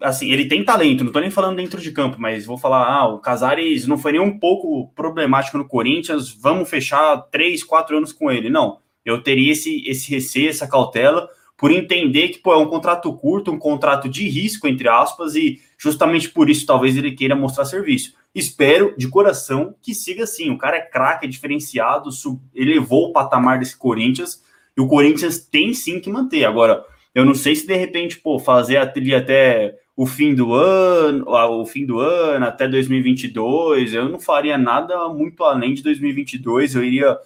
[0.00, 3.06] assim, ele tem talento, não tô nem falando dentro de campo, mas vou falar, ah,
[3.06, 8.12] o Casares não foi nem um pouco problemático no Corinthians, vamos fechar três, quatro anos
[8.12, 8.50] com ele.
[8.50, 13.12] Não, eu teria esse, esse receio, essa cautela, por entender que pô, é um contrato
[13.12, 17.64] curto, um contrato de risco, entre aspas, e justamente por isso talvez ele queira mostrar
[17.64, 18.14] serviço.
[18.34, 20.50] Espero de coração que siga assim.
[20.50, 22.10] O cara é craque, é diferenciado,
[22.54, 24.42] elevou o patamar desse Corinthians
[24.76, 26.44] e o Corinthians tem sim que manter.
[26.44, 31.24] Agora, eu não sei se de repente, pô, fazer trilha até o fim do ano,
[31.28, 36.82] o fim do ano, até 2022, eu não faria nada muito além de 2022, eu
[36.82, 37.16] iria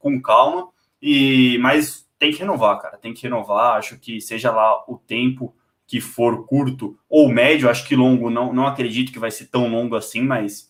[0.00, 0.68] com calma.
[1.00, 3.76] E mas tem que renovar, cara, tem que renovar.
[3.76, 5.54] Acho que seja lá o tempo
[5.86, 9.68] que for curto ou médio, acho que longo, não, não acredito que vai ser tão
[9.68, 10.68] longo assim, mas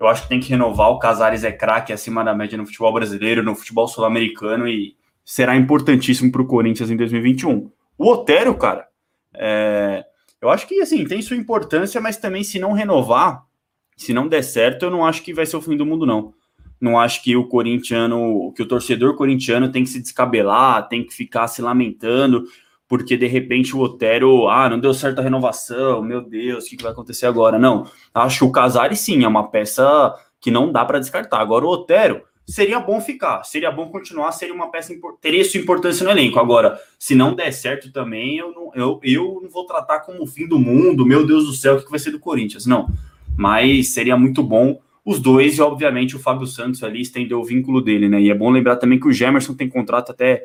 [0.00, 0.90] eu acho que tem que renovar.
[0.90, 5.54] O Casares é craque acima da média no futebol brasileiro, no futebol sul-americano e será
[5.56, 7.70] importantíssimo para o Corinthians em 2021.
[7.96, 8.88] O Otero, cara,
[9.34, 10.04] é,
[10.40, 13.44] eu acho que assim tem sua importância, mas também se não renovar,
[13.96, 16.32] se não der certo, eu não acho que vai ser o fim do mundo, não.
[16.80, 21.12] Não acho que o corintiano, que o torcedor corintiano tem que se descabelar, tem que
[21.12, 22.44] ficar se lamentando,
[22.86, 26.76] porque de repente o Otero, ah, não deu certo a renovação, meu Deus, o que,
[26.76, 27.58] que vai acontecer agora?
[27.58, 31.40] Não, acho que o Casares sim é uma peça que não dá para descartar.
[31.40, 36.02] Agora o Otero seria bom ficar, seria bom continuar, seria uma peça teria sua importância
[36.02, 36.38] no elenco.
[36.38, 40.26] Agora, se não der certo também, eu não, eu, eu não vou tratar como o
[40.26, 42.64] fim do mundo, meu Deus do céu, o que vai ser do Corinthians?
[42.64, 42.88] Não,
[43.36, 47.80] mas seria muito bom os dois, e obviamente o Fábio Santos ali estendeu o vínculo
[47.80, 48.20] dele, né?
[48.20, 50.44] E é bom lembrar também que o Gemerson tem contrato até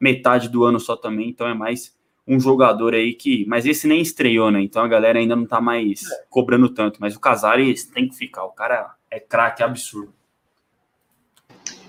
[0.00, 1.92] metade do ano só também, então é mais
[2.24, 3.44] um jogador aí que.
[3.48, 4.62] Mas esse nem estreou, né?
[4.62, 7.00] Então a galera ainda não tá mais cobrando tanto.
[7.00, 10.14] Mas o Casares tem que ficar, o cara é craque absurdo.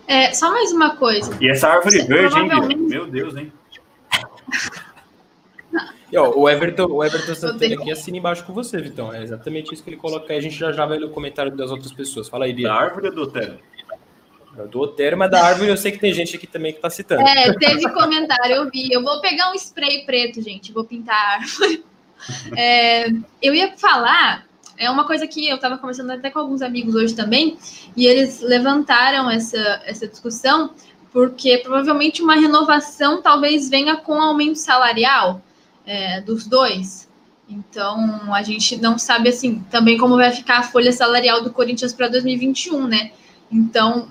[0.07, 1.37] É, só mais uma coisa.
[1.39, 2.81] E essa árvore Você verde, provavelmente...
[2.81, 3.51] hein, meu Deus, hein?
[6.11, 9.13] E, ó, o Everton, o Everton Santana aqui assina embaixo com você, Vitão.
[9.13, 10.37] É exatamente isso que ele coloca aí.
[10.37, 12.29] A gente já já vai ler o comentário das outras pessoas.
[12.29, 12.67] Fala aí, Bia.
[12.67, 13.59] Da árvore do Otero?
[14.71, 17.27] Do Otero, mas da árvore eu sei que tem gente aqui também que tá citando.
[17.27, 18.91] É, teve comentário, eu vi.
[18.91, 20.71] Eu vou pegar um spray preto, gente.
[20.71, 21.83] Vou pintar a árvore.
[22.57, 23.07] É,
[23.39, 27.13] eu ia falar, é uma coisa que eu estava conversando até com alguns amigos hoje
[27.13, 27.57] também,
[27.95, 30.73] e eles levantaram essa, essa discussão,
[31.11, 35.41] porque provavelmente uma renovação talvez venha com aumento salarial
[35.85, 37.07] é, dos dois.
[37.47, 41.93] Então, a gente não sabe, assim, também como vai ficar a folha salarial do Corinthians
[41.93, 43.11] para 2021, né?
[43.51, 44.07] Então,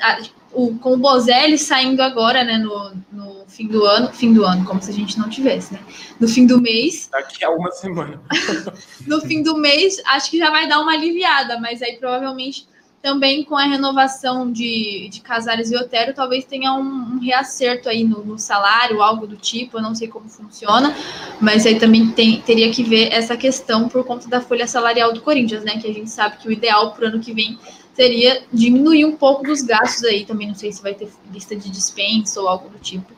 [0.00, 4.44] a, o, com o Bozelli saindo agora, né, no, no fim do ano, fim do
[4.44, 5.80] ano, como se a gente não tivesse, né?
[6.18, 7.08] No fim do mês.
[7.12, 8.20] Daqui a uma semana.
[9.06, 12.66] no fim do mês, acho que já vai dar uma aliviada, mas aí provavelmente
[13.02, 18.04] também com a renovação de, de Casares e Otero, talvez tenha um, um reacerto aí
[18.04, 20.94] no, no, salário, algo do tipo, eu não sei como funciona,
[21.40, 25.20] mas aí também tem, teria que ver essa questão por conta da folha salarial do
[25.20, 25.78] Corinthians, né?
[25.78, 27.58] Que a gente sabe que o ideal para o ano que vem
[27.94, 31.68] seria diminuir um pouco dos gastos aí, também não sei se vai ter lista de
[31.70, 33.17] dispensa ou algo do tipo.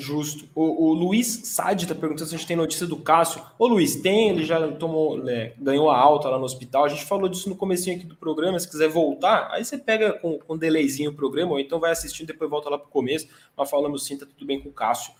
[0.00, 0.48] Justo.
[0.54, 3.42] O, o Luiz Sade está perguntando se a gente tem notícia do Cássio.
[3.58, 6.84] Ô Luiz, tem, ele já tomou, é, ganhou a alta lá no hospital.
[6.84, 8.58] A gente falou disso no comecinho aqui do programa.
[8.58, 12.28] Se quiser voltar, aí você pega com, com delayzinho o programa, ou então vai assistindo,
[12.28, 13.28] depois volta lá para o começo.
[13.56, 15.12] Mas falamos sim, tá tudo bem com o Cássio.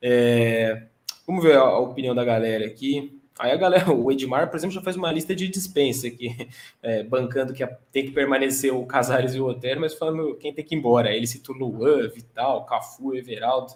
[0.00, 0.86] É,
[1.26, 3.22] vamos ver a, a opinião da galera aqui.
[3.38, 6.48] Aí a galera, o Edmar, por exemplo, já faz uma lista de dispensa aqui,
[6.82, 10.64] é, bancando que tem que permanecer o Casares e o Otero, mas falando quem tem
[10.64, 11.14] que ir embora.
[11.14, 13.74] Ele citou Luan, Vital, Cafu, Everaldo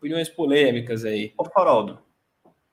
[0.00, 1.32] opiniões polêmicas aí.
[1.36, 1.98] Ô, Faraldo.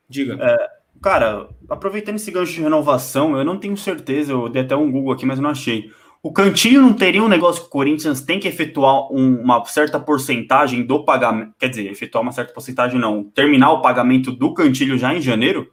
[0.10, 0.38] Diga.
[0.42, 0.70] É,
[1.02, 5.12] cara, aproveitando esse gancho de renovação, eu não tenho certeza, eu dei até um Google
[5.12, 5.92] aqui, mas não achei.
[6.24, 10.00] O Cantinho não teria um negócio que o Corinthians tem que efetuar um, uma certa
[10.00, 14.98] porcentagem do pagamento, quer dizer, efetuar uma certa porcentagem não, terminar o pagamento do Cantilho
[14.98, 15.72] já em janeiro?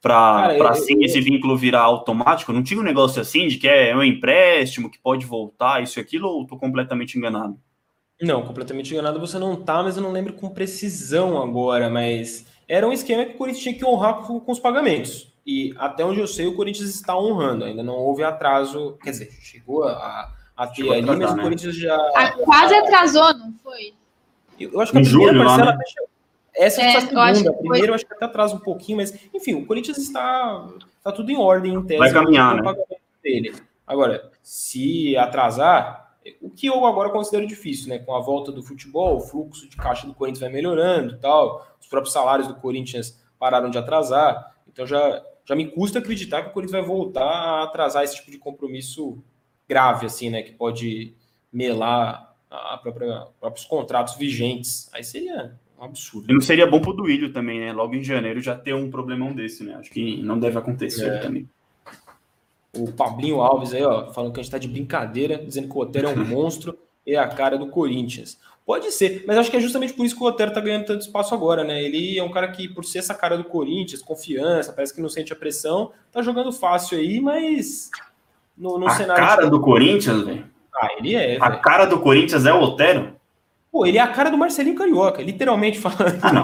[0.00, 1.02] Para assim eu...
[1.02, 2.52] esse vínculo virar automático?
[2.52, 6.00] Não tinha um negócio assim de que é um empréstimo, que pode voltar, isso e
[6.00, 7.58] aquilo, ou estou completamente enganado?
[8.20, 12.86] Não, completamente enganado você não tá, mas eu não lembro com precisão agora, mas era
[12.86, 15.32] um esquema que o Corinthians tinha que honrar com, com os pagamentos.
[15.46, 19.30] E até onde eu sei, o Corinthians está honrando, ainda não houve atraso, quer dizer,
[19.40, 21.40] chegou a, a ter chegou ali, atrasar, mas né?
[21.40, 21.96] o Corinthians já.
[22.14, 23.94] A, quase atrasou, não foi?
[24.58, 25.70] Eu, eu acho que a em primeira julho, parcela.
[25.70, 25.84] Lá, né?
[26.54, 27.50] Essa é, a segunda.
[27.50, 31.12] A primeira eu acho que até atrasa um pouquinho, mas enfim, o Corinthians está, está
[31.12, 32.00] tudo em ordem em tese.
[32.00, 32.74] Vai caminhar, né?
[33.22, 33.54] Dele.
[33.86, 36.07] Agora, se atrasar,
[36.40, 37.98] o que eu agora considero difícil, né?
[37.98, 41.66] Com a volta do futebol, o fluxo de caixa do Corinthians vai melhorando e tal,
[41.80, 46.50] os próprios salários do Corinthians pararam de atrasar, então já, já me custa acreditar que
[46.50, 49.22] o Corinthians vai voltar a atrasar esse tipo de compromisso
[49.68, 50.42] grave, assim, né?
[50.42, 51.14] Que pode
[51.52, 54.88] melar a própria, próprios contratos vigentes.
[54.92, 56.30] Aí seria um absurdo.
[56.30, 57.72] E não seria bom pro Duílio também, né?
[57.72, 59.74] Logo em janeiro já ter um problemão desse, né?
[59.74, 61.18] Acho que não deve acontecer é.
[61.18, 61.48] também.
[62.78, 65.80] O Pablinho Alves aí, ó, falando que a gente tá de brincadeira, dizendo que o
[65.80, 68.38] Otero é um monstro e é a cara do Corinthians.
[68.64, 71.00] Pode ser, mas acho que é justamente por isso que o Otero tá ganhando tanto
[71.00, 71.82] espaço agora, né?
[71.82, 75.08] Ele é um cara que, por ser essa cara do Corinthians, confiança, parece que não
[75.08, 77.90] sente a pressão, tá jogando fácil aí, mas
[78.54, 79.24] no, no a cenário.
[79.24, 79.50] A cara de...
[79.50, 80.44] do Corinthians, velho?
[80.74, 81.38] Ah, ele é.
[81.40, 81.62] A véio.
[81.62, 83.17] cara do Corinthians é o Otero?
[83.78, 86.18] Pô, ele é a cara do Marcelinho Carioca, literalmente falando.
[86.20, 86.42] Ah, não.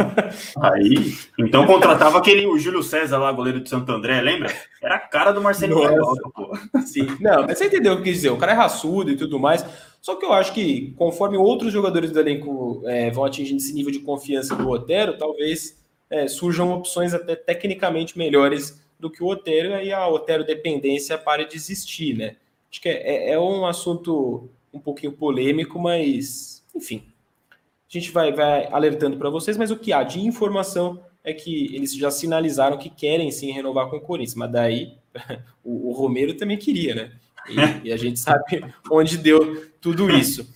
[0.63, 4.55] Aí, então contratava aquele o Júlio César lá, goleiro de Santo André, lembra?
[4.81, 5.91] Era a cara do Marcelinho Nossa.
[5.91, 6.57] Carioca, pô.
[6.87, 7.09] Sim.
[7.21, 8.31] Não, mas você entendeu o que eu quis dizer.
[8.31, 9.67] O cara é raçudo e tudo mais.
[10.01, 13.91] Só que eu acho que conforme outros jogadores do elenco é, vão atingindo esse nível
[13.91, 15.77] de confiança do Otero, talvez
[16.09, 21.19] é, surjam opções até tecnicamente melhores do que o Otero, e aí a Otero dependência
[21.19, 22.37] pare de existir, né?
[22.71, 27.03] Acho que é, é, é um assunto um pouquinho polêmico, mas enfim,
[27.99, 31.75] a gente vai, vai alertando para vocês, mas o que há de informação é que
[31.75, 34.95] eles já sinalizaram que querem sim renovar com o Corinthians, mas daí
[35.65, 37.13] o, o Romero também queria, né?
[37.49, 40.49] E, e, a gente sabe onde deu tudo isso.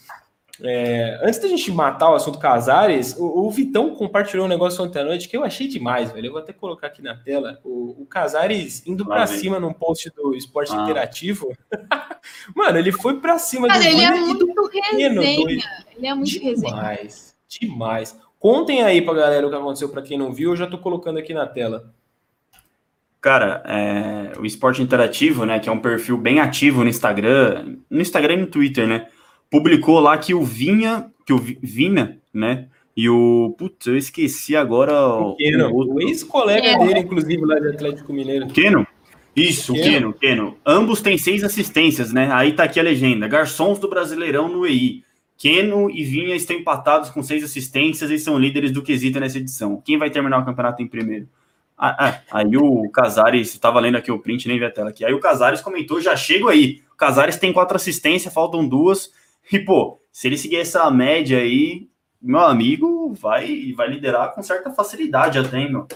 [0.63, 4.99] É, antes da gente matar o assunto Casares, o, o, Vitão compartilhou um negócio ontem
[4.99, 6.27] à noite que eu achei demais, velho.
[6.27, 7.61] Eu vou até colocar aqui na tela.
[7.65, 10.83] O, o Casares indo para cima num post do Esporte ah.
[10.83, 11.53] Interativo.
[12.55, 15.07] Mano, ele foi para cima Cara, ele é muito resenha.
[15.97, 16.43] Ele é muito demais.
[16.43, 18.19] resenha demais.
[18.39, 21.19] Contem aí pra galera o que aconteceu para quem não viu, eu já tô colocando
[21.19, 21.93] aqui na tela.
[23.21, 28.01] Cara, é, o Esporte Interativo, né, que é um perfil bem ativo no Instagram, no
[28.01, 29.09] Instagram e no Twitter, né,
[29.51, 34.93] publicou lá que o Vinha, que o Vina, né, e o, putz, eu esqueci agora
[34.93, 38.47] o, Keno, o, o ex-colega dele, inclusive, lá de Atlético Mineiro.
[38.47, 38.87] O Keno?
[39.37, 39.85] Isso, Keno.
[39.85, 40.57] Keno, Keno.
[40.67, 45.03] Ambos têm seis assistências, né, aí tá aqui a legenda, garçons do Brasileirão no EI.
[45.39, 49.81] Keno e Vinha estão empatados com seis assistências e são líderes do quesito nessa edição.
[49.85, 51.29] Quem vai terminar o campeonato em primeiro?
[51.79, 55.05] Ah, ah, aí o Casares, estava lendo aqui o print, nem vi a tela aqui.
[55.05, 56.83] Aí o Casares comentou: já chego aí.
[56.93, 59.13] O Casares tem quatro assistências, faltam duas.
[59.53, 61.89] E, pô, se ele seguir essa média aí,
[62.21, 65.87] meu amigo vai, vai liderar com certa facilidade até, hein, meu.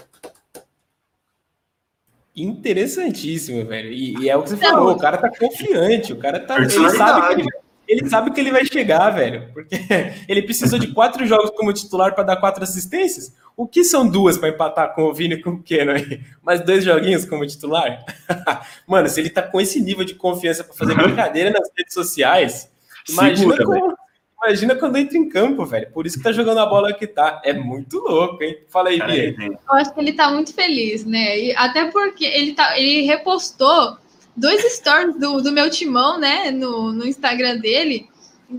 [2.35, 3.91] Interessantíssimo, velho.
[3.91, 6.57] E, e, é o que você falou, o cara tá confiante, o cara tá.
[6.59, 9.75] Ele sabe que ele vai ele sabe que ele vai chegar, velho, porque
[10.27, 13.35] ele precisou de quatro jogos como titular para dar quatro assistências.
[13.55, 16.21] O que são duas para empatar com o Vini e com o Keno aí?
[16.41, 18.03] Mais dois joguinhos como titular?
[18.87, 22.71] Mano, se ele tá com esse nível de confiança para fazer brincadeira nas redes sociais,
[23.09, 23.97] imagina, Segura, como,
[24.43, 25.89] imagina quando entra em campo, velho.
[25.91, 27.41] Por isso que tá jogando a bola que tá.
[27.43, 28.57] É muito louco, hein?
[28.69, 29.35] Fala aí, Bia.
[29.39, 31.39] Eu acho que ele tá muito feliz, né?
[31.39, 33.97] E até porque ele, tá, ele repostou
[34.35, 36.51] dois stories do, do meu timão, né?
[36.51, 38.09] No, no Instagram dele.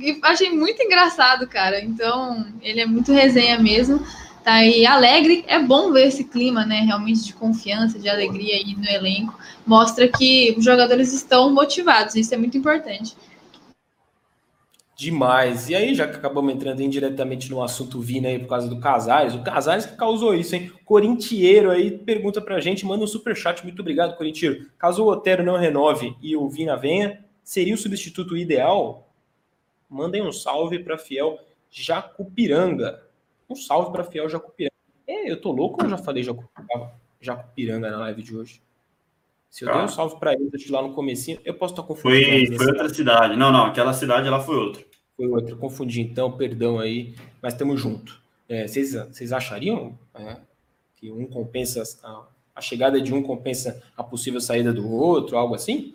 [0.00, 1.80] E achei muito engraçado, cara.
[1.80, 4.04] Então, ele é muito resenha mesmo.
[4.42, 5.44] Tá aí alegre.
[5.46, 6.80] É bom ver esse clima, né?
[6.80, 9.38] Realmente de confiança, de alegria aí no elenco.
[9.66, 12.14] Mostra que os jogadores estão motivados.
[12.14, 13.16] Isso é muito importante.
[14.96, 15.68] Demais.
[15.68, 19.34] E aí, já que acabamos entrando indiretamente no assunto Vina aí por causa do Casares,
[19.34, 20.72] o Casares que causou isso, hein?
[20.84, 23.64] Corintieiro aí pergunta pra gente, manda um super chat.
[23.64, 24.70] Muito obrigado, Corintieiro.
[24.78, 29.12] Caso o Otero não renove e o Vina venha, seria o substituto ideal?
[29.90, 31.38] Mandem um salve para fiel
[31.70, 33.02] Jacupiranga.
[33.50, 34.74] Um salve para fiel Jacupiranga.
[35.06, 36.24] É, eu tô louco ou eu já falei
[37.20, 38.63] Jacupiranga na live de hoje?
[39.54, 39.74] Se eu ah.
[39.74, 42.56] dei um salve para ele lá no comecinho, eu posso estar confundindo.
[42.56, 43.36] Foi, foi outra cidade.
[43.36, 44.84] Não, não, aquela cidade lá foi outra.
[45.16, 45.54] Foi outra.
[45.54, 48.20] Confundi, então, perdão aí, mas estamos junto.
[48.48, 50.38] É, vocês, vocês achariam é,
[50.96, 52.24] que um compensa a,
[52.56, 55.94] a, chegada de um compensa a possível saída do outro, algo assim?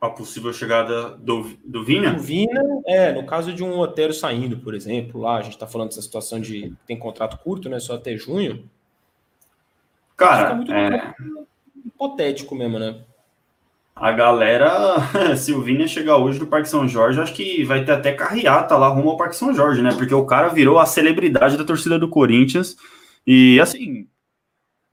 [0.00, 2.14] A possível chegada do, do Vina?
[2.14, 5.68] Do Vina, é, no caso de um Otero saindo, por exemplo, lá a gente está
[5.68, 7.78] falando dessa situação de tem contrato curto, né?
[7.78, 8.68] Só até junho.
[10.16, 11.14] Cara, muito é...
[11.84, 13.00] hipotético mesmo, né?
[13.94, 14.96] A galera,
[15.36, 18.76] se o Vini chegar hoje do Parque São Jorge, acho que vai ter até carreata
[18.76, 19.90] lá rumo ao Parque São Jorge, né?
[19.96, 22.76] Porque o cara virou a celebridade da torcida do Corinthians.
[23.26, 24.06] E assim,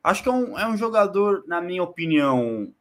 [0.02, 2.72] acho que é um, é um jogador, na minha opinião,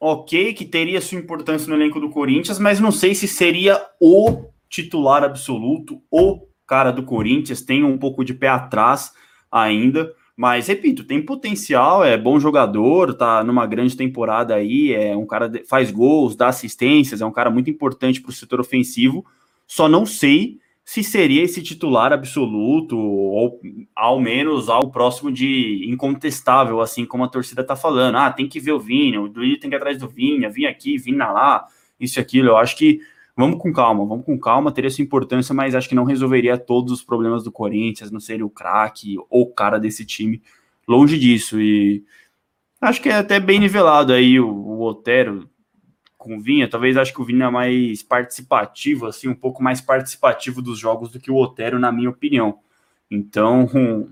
[0.00, 4.44] ok, que teria sua importância no elenco do Corinthians, mas não sei se seria o
[4.68, 7.62] titular absoluto, o cara do Corinthians.
[7.62, 9.12] Tem um pouco de pé atrás
[9.50, 10.14] ainda.
[10.40, 15.50] Mas, repito, tem potencial, é bom jogador, tá numa grande temporada aí, é um cara
[15.50, 19.26] que faz gols, dá assistências, é um cara muito importante para o setor ofensivo.
[19.66, 23.60] Só não sei se seria esse titular absoluto, ou
[23.96, 28.14] ao menos algo próximo de incontestável, assim como a torcida tá falando.
[28.14, 30.70] Ah, tem que ver o Vinha, o Duílio tem que ir atrás do Vinha, Vinha
[30.70, 31.66] aqui, Vinha lá,
[31.98, 32.50] isso e aquilo.
[32.50, 33.00] Eu acho que
[33.38, 36.92] vamos com calma, vamos com calma, teria sua importância, mas acho que não resolveria todos
[36.92, 40.42] os problemas do Corinthians, não seria o craque ou o cara desse time,
[40.88, 42.04] longe disso, e
[42.80, 45.48] acho que é até bem nivelado aí o, o Otero
[46.16, 49.80] com o Vinha, talvez acho que o Vinha é mais participativo, assim, um pouco mais
[49.80, 52.58] participativo dos jogos do que o Otero, na minha opinião,
[53.08, 54.10] então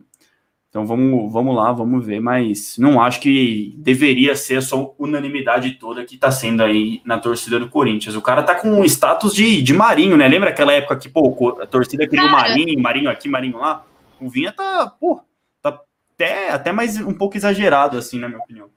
[0.77, 6.05] então vamos, vamos lá, vamos ver, mas não acho que deveria ser essa unanimidade toda
[6.05, 8.15] que tá sendo aí na torcida do Corinthians.
[8.15, 10.29] O cara tá com um status de, de Marinho, né?
[10.29, 13.87] Lembra aquela época que, pô, a torcida queria o Marinho, Marinho aqui, Marinho lá?
[14.21, 15.19] O Vinha tá, pô,
[15.63, 15.81] tá
[16.13, 18.69] até, até mais um pouco exagerado, assim, na minha opinião.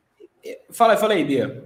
[0.71, 1.65] Fala, fala aí, Bia.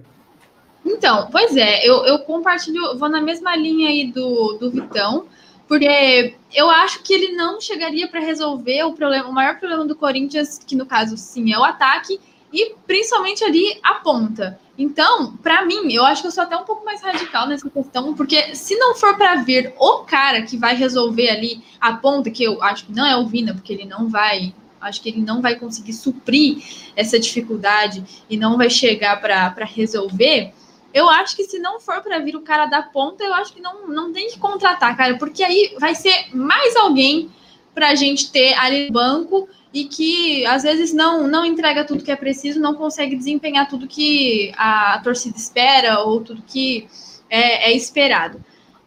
[0.84, 5.28] Então, pois é, eu, eu compartilho, vou na mesma linha aí do, do Vitão.
[5.66, 9.96] Porque eu acho que ele não chegaria para resolver o problema, o maior problema do
[9.96, 12.20] Corinthians, que no caso sim é o ataque,
[12.52, 14.60] e principalmente ali a ponta.
[14.76, 18.14] Então, para mim, eu acho que eu sou até um pouco mais radical nessa questão,
[18.14, 22.44] porque se não for para vir o cara que vai resolver ali a ponta, que
[22.44, 25.40] eu acho que não é o Vina, porque ele não vai, acho que ele não
[25.40, 26.62] vai conseguir suprir
[26.96, 30.52] essa dificuldade e não vai chegar para resolver
[30.94, 33.60] eu acho que se não for para vir o cara da ponta, eu acho que
[33.60, 37.32] não, não tem que contratar, cara, porque aí vai ser mais alguém
[37.74, 42.04] para a gente ter ali no banco e que às vezes não não entrega tudo
[42.04, 46.86] que é preciso, não consegue desempenhar tudo que a torcida espera ou tudo que
[47.28, 48.42] é, é esperado.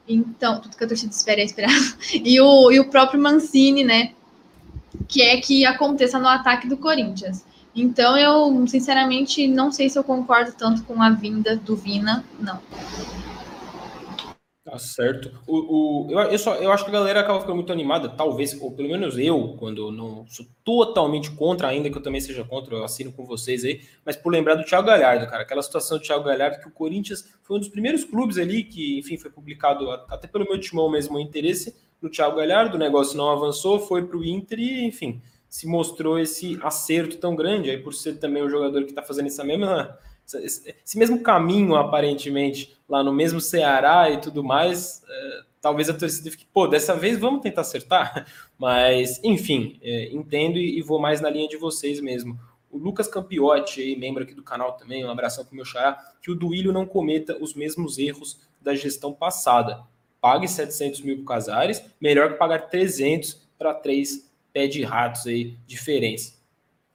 [0.08, 1.76] Então, tudo que a torcida espera é esperado.
[2.24, 4.14] E o, e o próprio Mancini, né?
[5.10, 7.44] Que é que aconteça no ataque do Corinthians.
[7.78, 12.60] Então, eu, sinceramente, não sei se eu concordo tanto com a vinda do Vina, não.
[14.66, 15.32] Tá certo.
[15.46, 18.60] O, o, eu, eu, só, eu acho que a galera acaba ficando muito animada, talvez,
[18.60, 22.76] ou pelo menos eu, quando não sou totalmente contra, ainda que eu também seja contra,
[22.76, 26.04] eu assino com vocês aí, mas por lembrar do Thiago Galhardo, cara, aquela situação do
[26.04, 29.90] Thiago Galhardo, que o Corinthians foi um dos primeiros clubes ali que, enfim, foi publicado
[29.90, 34.04] até pelo meu timão mesmo o interesse no Thiago Galhardo, o negócio não avançou, foi
[34.06, 35.22] para o Inter e, enfim,
[35.58, 39.26] se mostrou esse acerto tão grande, aí por ser também o jogador que está fazendo
[39.26, 39.98] essa mesma,
[40.36, 46.30] esse mesmo caminho, aparentemente, lá no mesmo Ceará e tudo mais, é, talvez a torcida
[46.30, 51.22] fique, pô, dessa vez vamos tentar acertar, mas, enfim, é, entendo e, e, vou mais
[51.22, 52.40] na linha de vocês mesmo.
[52.70, 56.30] O Lucas Campiotti, membro aqui do canal também, um abração para o meu xará, que
[56.30, 59.82] o Duílio não cometa os mesmos erros da gestão passada.
[60.22, 64.27] Pague 700 mil para Casares, melhor que pagar 300 para três
[64.58, 66.34] pé de ratos aí, diferença.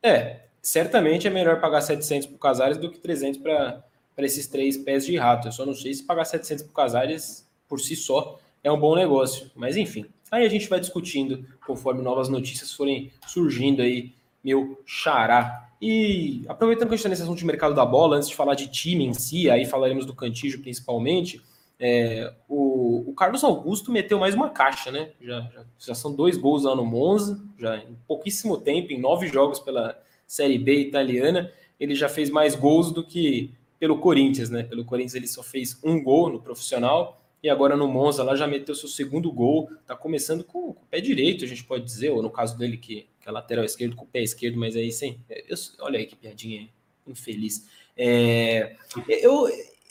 [0.03, 3.85] É, certamente é melhor pagar 700 por Casares do que 300 para
[4.19, 5.47] esses três pés de rato.
[5.47, 8.97] Eu só não sei se pagar 700 por Casares por si só é um bom
[8.97, 9.49] negócio.
[9.55, 15.69] Mas enfim, aí a gente vai discutindo conforme novas notícias forem surgindo aí, meu xará.
[15.81, 18.57] E aproveitando que a gente está nesse assunto de mercado da bola, antes de falar
[18.57, 21.41] de time em si, aí falaremos do Cantígio principalmente,
[21.85, 25.11] é, o, o, Carlos Augusto meteu mais uma caixa, né?
[25.21, 29.27] Já, já, já, são dois gols lá no Monza, já em pouquíssimo tempo, em nove
[29.27, 34.63] jogos pela Série B italiana, ele já fez mais gols do que pelo Corinthians, né?
[34.63, 38.47] Pelo Corinthians ele só fez um gol no profissional e agora no Monza lá já
[38.47, 42.11] meteu seu segundo gol, tá começando com, com o pé direito, a gente pode dizer,
[42.11, 44.93] ou no caso dele que, que é lateral esquerdo com o pé esquerdo, mas aí
[44.93, 45.19] sem.
[45.29, 46.69] Eu, olha aí que piadinha
[47.09, 47.67] infeliz.
[47.97, 48.77] É,
[49.09, 49.49] eu,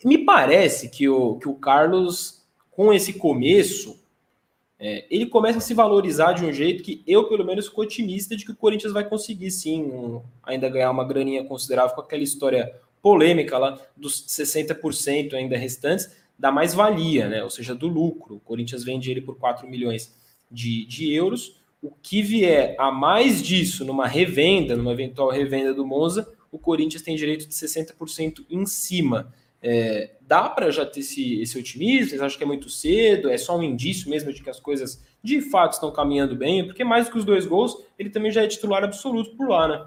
[0.07, 3.99] me parece que o, que o Carlos, com esse começo,
[4.79, 8.35] é, ele começa a se valorizar de um jeito que eu, pelo menos, fico otimista
[8.35, 12.23] de que o Corinthians vai conseguir, sim, um, ainda ganhar uma graninha considerável com aquela
[12.23, 17.43] história polêmica lá dos 60% ainda restantes da mais-valia, né?
[17.43, 18.37] ou seja, do lucro.
[18.37, 20.15] O Corinthians vende ele por 4 milhões
[20.49, 21.61] de, de euros.
[21.79, 27.03] O que vier a mais disso numa revenda, numa eventual revenda do Monza, o Corinthians
[27.03, 29.31] tem direito de 60% em cima.
[29.63, 32.09] É, dá para já ter esse, esse otimismo?
[32.09, 33.29] Vocês acham que é muito cedo?
[33.29, 36.65] É só um indício mesmo de que as coisas de fato estão caminhando bem?
[36.65, 39.85] Porque mais que os dois gols, ele também já é titular absoluto por lá, né?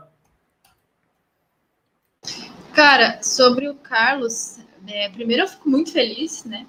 [2.73, 6.67] Cara, sobre o Carlos, é, primeiro eu fico muito feliz, né?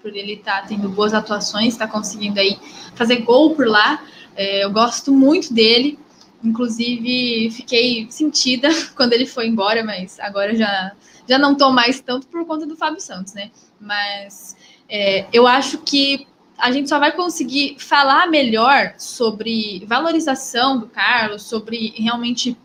[0.00, 2.58] Por ele estar tá tendo boas atuações, está conseguindo aí
[2.94, 4.04] fazer gol por lá.
[4.36, 5.98] É, eu gosto muito dele.
[6.42, 10.92] Inclusive, fiquei sentida quando ele foi embora, mas agora já
[11.28, 13.50] já não estou mais tanto por conta do Fábio Santos, né?
[13.80, 14.56] Mas
[14.88, 16.26] é, eu acho que
[16.58, 22.56] a gente só vai conseguir falar melhor sobre valorização do Carlos, sobre realmente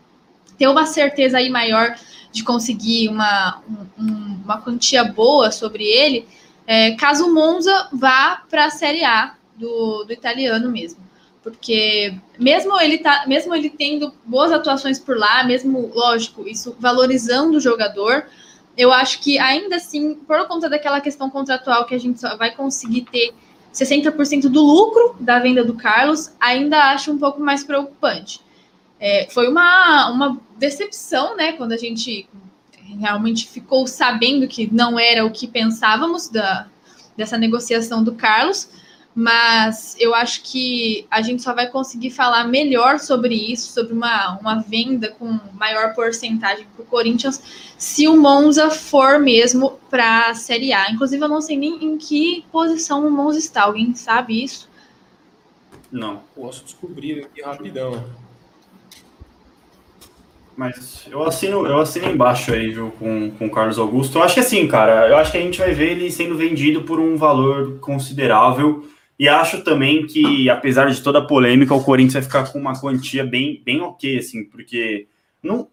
[0.56, 1.96] ter uma certeza aí maior
[2.32, 3.62] de conseguir uma,
[3.98, 6.28] um, uma quantia boa sobre ele,
[6.66, 11.00] é, caso o Monza vá para a Série A do, do italiano mesmo.
[11.42, 17.56] Porque mesmo ele tá, mesmo ele tendo boas atuações por lá, mesmo, lógico, isso valorizando
[17.56, 18.26] o jogador,
[18.76, 22.54] eu acho que ainda assim, por conta daquela questão contratual que a gente só vai
[22.54, 23.34] conseguir ter
[23.72, 28.40] 60% do lucro da venda do Carlos, ainda acho um pouco mais preocupante.
[28.98, 32.28] É, foi uma, uma decepção, né, quando a gente
[32.98, 36.66] realmente ficou sabendo que não era o que pensávamos da,
[37.16, 38.68] dessa negociação do Carlos,
[39.14, 44.38] mas eu acho que a gente só vai conseguir falar melhor sobre isso, sobre uma,
[44.38, 50.34] uma venda com maior porcentagem para o Corinthians, se o Monza for mesmo para a
[50.34, 50.90] Série A.
[50.90, 53.62] Inclusive, eu não sei nem em que posição o Monza está.
[53.62, 54.70] Alguém sabe isso?
[55.90, 56.22] Não.
[56.34, 58.04] Posso descobrir aqui rapidão.
[60.56, 64.18] Mas eu assino, eu assino embaixo aí, viu, com, com o Carlos Augusto.
[64.18, 66.82] Eu acho que assim, cara, eu acho que a gente vai ver ele sendo vendido
[66.82, 68.86] por um valor considerável.
[69.20, 72.80] E acho também que, apesar de toda a polêmica, o Corinthians vai ficar com uma
[72.80, 75.08] quantia bem, bem ok, assim, porque
[75.42, 75.68] não,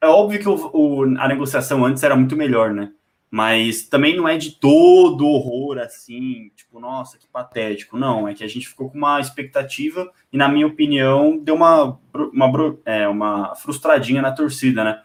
[0.00, 2.90] é óbvio que o, o, a negociação antes era muito melhor, né?
[3.30, 7.96] Mas também não é de todo horror assim, tipo, nossa, que patético.
[7.96, 11.96] Não, é que a gente ficou com uma expectativa e, na minha opinião, deu uma,
[12.12, 15.00] uma, é, uma frustradinha na torcida, né?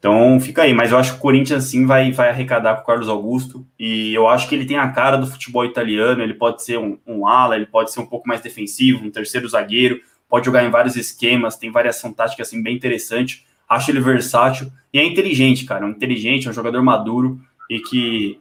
[0.00, 2.86] Então fica aí, mas eu acho que o Corinthians sim vai, vai arrecadar com o
[2.86, 6.22] Carlos Augusto e eu acho que ele tem a cara do futebol italiano.
[6.22, 9.46] Ele pode ser um, um ala, ele pode ser um pouco mais defensivo, um terceiro
[9.46, 13.44] zagueiro, pode jogar em vários esquemas, tem variação tática assim bem interessante.
[13.68, 15.84] Acho ele versátil e é inteligente, cara.
[15.84, 17.38] Um inteligente, é um jogador maduro
[17.68, 18.40] e que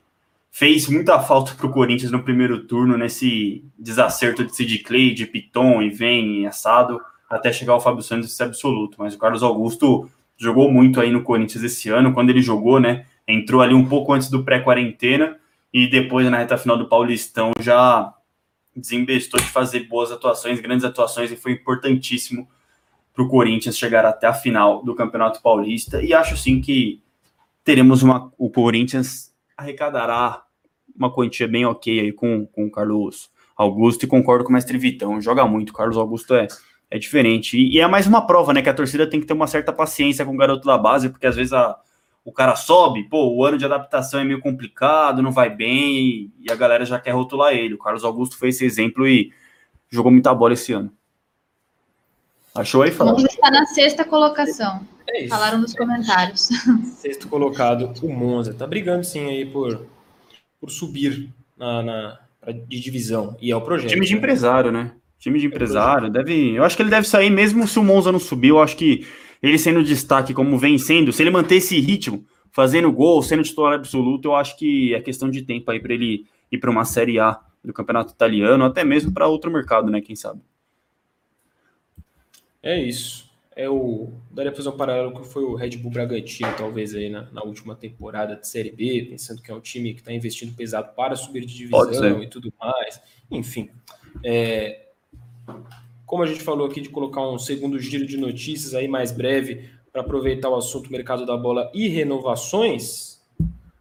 [0.49, 5.25] fez muita falta para o Corinthians no primeiro turno nesse desacerto de Sid Clay, de
[5.25, 8.95] Piton e vem assado até chegar o Fábio Santos esse absoluto.
[8.97, 10.09] Mas o Carlos Augusto
[10.39, 12.13] jogou muito aí no Corinthians esse ano.
[12.13, 13.05] Quando ele jogou, né?
[13.27, 15.37] Entrou ali um pouco antes do pré-quarentena
[15.71, 18.11] e depois na reta final do Paulistão já
[18.75, 22.47] desembestou de fazer boas atuações, grandes atuações e foi importantíssimo
[23.13, 26.01] para o Corinthians chegar até a final do Campeonato Paulista.
[26.01, 27.03] E acho sim que
[27.63, 28.31] teremos uma.
[28.37, 30.43] O Corinthians arrecadará
[30.95, 34.77] uma quantia bem ok aí com, com o Carlos Augusto e concordo com o mestre
[34.77, 35.21] Vitão.
[35.21, 36.47] Joga muito, Carlos Augusto é
[36.89, 37.57] é diferente.
[37.57, 38.61] E, e, é mais uma prova, né?
[38.61, 41.27] Que a torcida tem que ter uma certa paciência com o garoto da base, porque
[41.27, 41.79] às vezes a,
[42.25, 46.51] o cara sobe, pô, o ano de adaptação é meio complicado, não vai bem, e
[46.51, 47.75] a galera já quer rotular ele.
[47.75, 49.31] O Carlos Augusto foi esse exemplo e
[49.89, 50.91] jogou muita bola esse ano.
[52.55, 53.13] Achou aí, Fábio?
[53.13, 54.85] Monza está na sexta colocação.
[55.07, 55.29] É isso.
[55.29, 56.49] Falaram nos comentários.
[56.97, 58.53] Sexto colocado, o Monza.
[58.53, 59.87] Tá brigando sim aí por,
[60.59, 62.19] por subir na, na
[62.67, 63.35] de divisão.
[63.41, 63.89] E é o projeto.
[63.89, 64.17] Time de né?
[64.17, 64.91] empresário, né?
[65.19, 66.55] Time de empresário, deve.
[66.55, 68.49] Eu acho que ele deve sair mesmo se o Monza não subir.
[68.49, 69.05] Eu acho que
[69.43, 73.73] ele sendo destaque como vem sendo, se ele manter esse ritmo, fazendo gol, sendo titular
[73.73, 77.19] absoluto, eu acho que é questão de tempo aí para ele ir para uma Série
[77.19, 80.01] A do Campeonato Italiano, até mesmo para outro mercado, né?
[80.01, 80.41] Quem sabe.
[82.63, 83.29] É isso.
[83.55, 84.13] É o.
[84.31, 87.43] Daria para fazer um paralelo que foi o Red Bull Bragantino, talvez, aí na, na,
[87.43, 91.15] última temporada de Série B, pensando que é um time que está investindo pesado para
[91.17, 93.01] subir de divisão e tudo mais.
[93.29, 93.69] Enfim.
[94.23, 94.88] É,
[96.05, 99.69] como a gente falou aqui de colocar um segundo giro de notícias aí mais breve
[99.91, 103.09] para aproveitar o assunto mercado da bola e renovações,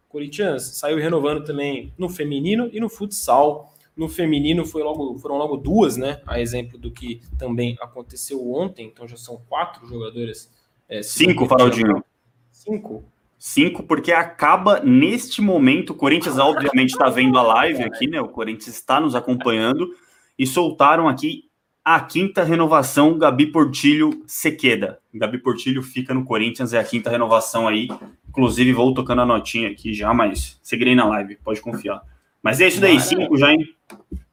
[0.09, 3.73] Corinthians saiu renovando também no feminino e no futsal.
[3.95, 6.21] No feminino foi logo, foram logo duas, né?
[6.25, 8.87] A exemplo do que também aconteceu ontem.
[8.87, 10.51] Então já são quatro jogadoras.
[10.87, 12.03] É, Cinco, Faraldinho.
[12.51, 13.03] Cinco.
[13.37, 15.91] Cinco, porque acaba neste momento.
[15.91, 18.19] O Corinthians, obviamente, está vendo a live aqui, né?
[18.19, 19.93] O Corinthians está nos acompanhando
[20.37, 21.48] e soltaram aqui
[21.83, 24.99] a quinta renovação, Gabi Portilho Sequeda.
[25.13, 27.87] Gabi Portilho fica no Corinthians, é a quinta renovação aí.
[28.27, 32.01] Inclusive, vou tocando a notinha aqui já, mas seguirei na live, pode confiar.
[32.43, 33.67] Mas é isso daí, cinco já, hein?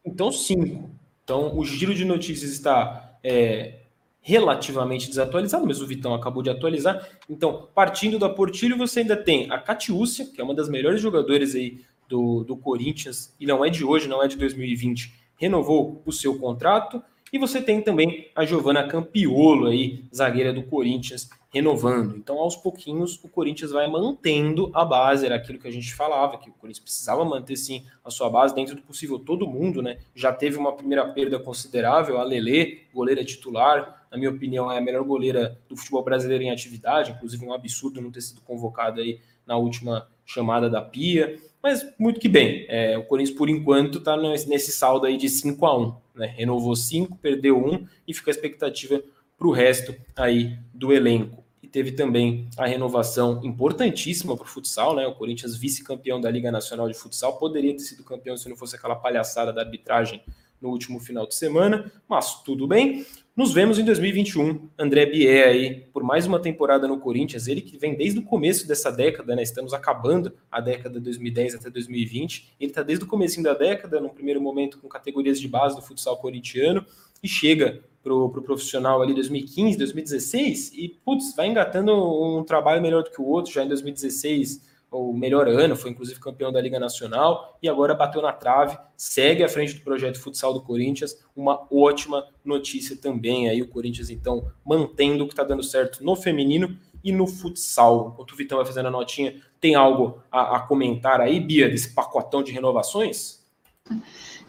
[0.05, 0.91] Então, cinco.
[1.25, 3.81] Então, o giro de notícias está é,
[4.21, 7.09] relativamente desatualizado, mas o Vitão acabou de atualizar.
[7.29, 11.55] Então, partindo da Portilho, você ainda tem a Catiúcia, que é uma das melhores jogadoras
[11.55, 16.13] aí do, do Corinthians, e não é de hoje, não é de 2020, renovou o
[16.13, 17.03] seu contrato.
[17.33, 22.17] E você tem também a Giovana Campiolo aí, zagueira do Corinthians, renovando.
[22.17, 26.39] Então, aos pouquinhos, o Corinthians vai mantendo a base, era aquilo que a gente falava,
[26.39, 29.19] que o Corinthians precisava manter sim a sua base dentro do possível.
[29.19, 29.99] Todo mundo, né?
[30.15, 34.81] Já teve uma primeira perda considerável, a Lele, goleira titular, na minha opinião, é a
[34.81, 39.21] melhor goleira do futebol brasileiro em atividade, inclusive um absurdo não ter sido convocada aí
[39.45, 41.39] na última chamada da Pia.
[41.67, 45.67] Mas muito que bem, é, o Corinthians, por enquanto, está nesse saldo aí de 5
[45.67, 46.33] a 1 né?
[46.37, 49.03] Renovou 5, perdeu 1 um, e fica a expectativa
[49.37, 51.45] para o resto aí do elenco.
[51.61, 55.09] E teve também a renovação importantíssima para o futsal, né?
[55.09, 58.77] O Corinthians, vice-campeão da Liga Nacional de Futsal, poderia ter sido campeão se não fosse
[58.77, 60.23] aquela palhaçada da arbitragem
[60.61, 63.05] no último final de semana, mas tudo bem.
[63.37, 64.67] Nos vemos em 2021.
[64.79, 68.67] André Bier aí, por mais uma temporada no Corinthians, ele que vem desde o começo
[68.67, 69.43] dessa década, né?
[69.43, 72.55] Estamos acabando a década de 2010 até 2020.
[72.59, 75.83] Ele está desde o começo da década, no primeiro momento com categorias de base do
[75.83, 76.83] futsal corintiano,
[77.23, 82.81] e chega para o pro profissional ali 2015, 2016, e putz, vai engatando um trabalho
[82.81, 84.63] melhor do que o outro, já em 2016
[84.97, 89.45] o melhor ano, foi inclusive campeão da Liga Nacional e agora bateu na trave, segue
[89.45, 94.51] à frente do projeto futsal do Corinthians, uma ótima notícia também aí, o Corinthians então
[94.65, 98.11] mantendo o que está dando certo no feminino e no futsal.
[98.13, 101.95] Enquanto o Vitão vai fazendo a notinha, tem algo a, a comentar aí, Bia, desse
[101.95, 103.45] pacotão de renovações?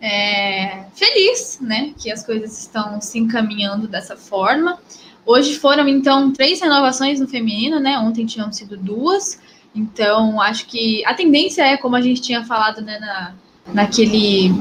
[0.02, 4.80] É, feliz, né, que as coisas estão se encaminhando dessa forma.
[5.26, 8.00] Hoje foram, então, três renovações no feminino, né?
[8.00, 9.40] Ontem tinham sido duas.
[9.78, 13.36] Então, acho que a tendência é, como a gente tinha falado né, na,
[13.72, 14.52] naquele,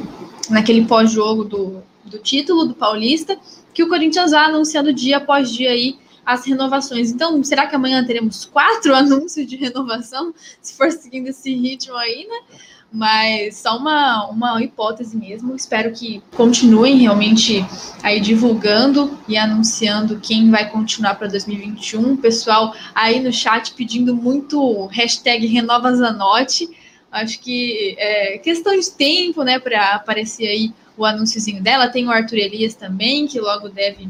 [0.51, 3.39] naquele pós-jogo do, do título do Paulista,
[3.73, 7.11] que o Corinthians vai anunciando dia após dia aí as renovações.
[7.11, 12.27] Então, será que amanhã teremos quatro anúncios de renovação, se for seguindo esse ritmo aí,
[12.29, 12.59] né?
[12.93, 15.55] Mas só uma, uma hipótese mesmo.
[15.55, 17.65] Espero que continuem realmente
[18.03, 22.17] aí divulgando e anunciando quem vai continuar para 2021.
[22.17, 26.69] pessoal aí no chat pedindo muito hashtag RenovasAnote.
[27.11, 31.89] Acho que é questão de tempo, né, para aparecer aí o anúnciozinho dela.
[31.89, 34.09] Tem o Arthur Elias também, que logo deve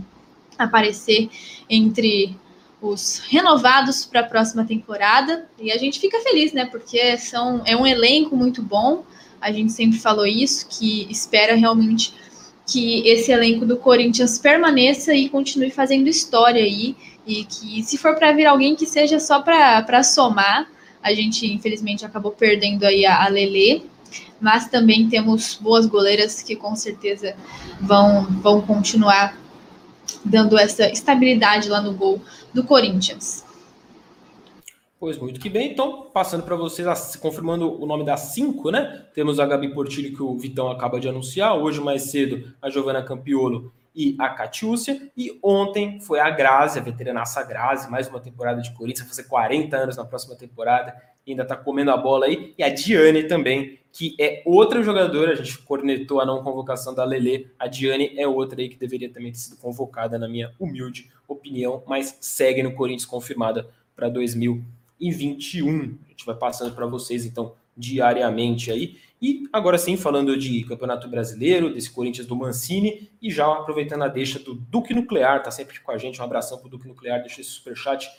[0.58, 1.28] aparecer
[1.68, 2.36] entre
[2.88, 5.48] os renovados para a próxima temporada.
[5.58, 6.66] E a gente fica feliz, né?
[6.66, 9.04] Porque são, é um elenco muito bom.
[9.40, 12.14] A gente sempre falou isso, que espera realmente
[12.66, 16.96] que esse elenco do Corinthians permaneça e continue fazendo história aí.
[17.26, 20.68] E que se for para vir alguém que seja só para somar,
[21.02, 23.84] a gente infelizmente acabou perdendo aí a, a Lele,
[24.40, 27.36] mas também temos boas goleiras que com certeza
[27.80, 29.36] vão, vão continuar
[30.24, 32.20] dando essa estabilidade lá no gol
[32.52, 33.44] do Corinthians.
[34.98, 35.72] Pois muito que bem.
[35.72, 39.04] Então, passando para vocês, confirmando o nome das cinco, né?
[39.14, 41.56] Temos a Gabi Portilho, que o Vitão acaba de anunciar.
[41.56, 45.10] Hoje, mais cedo, a Giovana Campiolo e a Catiúcia.
[45.14, 49.24] E ontem foi a Grazi, a veteranaça Grazi, mais uma temporada de Corinthians, vai fazer
[49.24, 50.94] 40 anos na próxima temporada
[51.30, 52.54] ainda está comendo a bola aí.
[52.56, 57.02] E a Diane também, que é outra jogadora, a gente cornetou a não convocação da
[57.02, 57.50] Lele.
[57.58, 61.82] A Diane é outra aí que deveria também ter sido convocada, na minha humilde opinião,
[61.86, 65.96] mas segue no Corinthians confirmada para 2021.
[66.04, 68.98] A gente vai passando para vocês, então, diariamente aí.
[69.20, 74.08] E agora sim, falando de Campeonato Brasileiro, desse Corinthians do Mancini, e já aproveitando a
[74.08, 77.40] deixa do Duque Nuclear, tá sempre com a gente, um abração pro Duque Nuclear, deixa
[77.40, 78.10] esse superchat.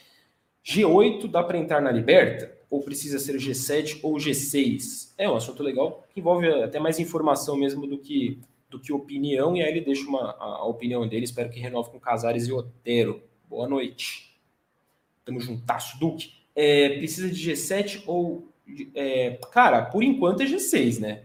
[0.68, 2.52] G8 dá para entrar na Liberta?
[2.70, 5.14] Ou precisa ser G7 ou G6?
[5.18, 9.56] É um assunto legal, que envolve até mais informação mesmo do que, do que opinião,
[9.56, 12.52] e aí ele deixa uma, a, a opinião dele, espero que renove com Casares e
[12.52, 13.24] Otero.
[13.50, 14.38] Boa noite.
[15.24, 16.34] Tamo juntasso, Duque.
[16.54, 18.50] É, precisa de G7 ou
[18.94, 21.24] é, cara, por enquanto é G6, né?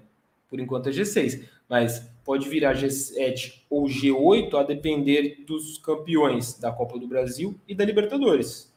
[0.48, 1.48] Por enquanto é G6.
[1.68, 7.74] Mas pode virar G7 ou G8 a depender dos campeões da Copa do Brasil e
[7.74, 8.71] da Libertadores.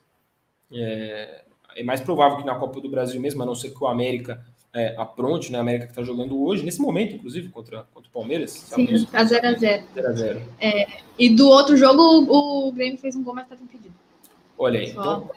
[0.71, 1.43] É,
[1.75, 4.43] é mais provável que na Copa do Brasil mesmo, a não ser que o América
[4.73, 5.57] é, apronte, né?
[5.57, 8.51] A América que está jogando hoje, nesse momento, inclusive, contra, contra o Palmeiras.
[8.51, 9.83] Sim, a 0x0.
[9.95, 10.41] 0x0.
[10.59, 10.87] É,
[11.17, 13.93] e do outro jogo, o, o Grêmio fez um gol, mas estava impedido.
[14.57, 15.29] Olha aí, então,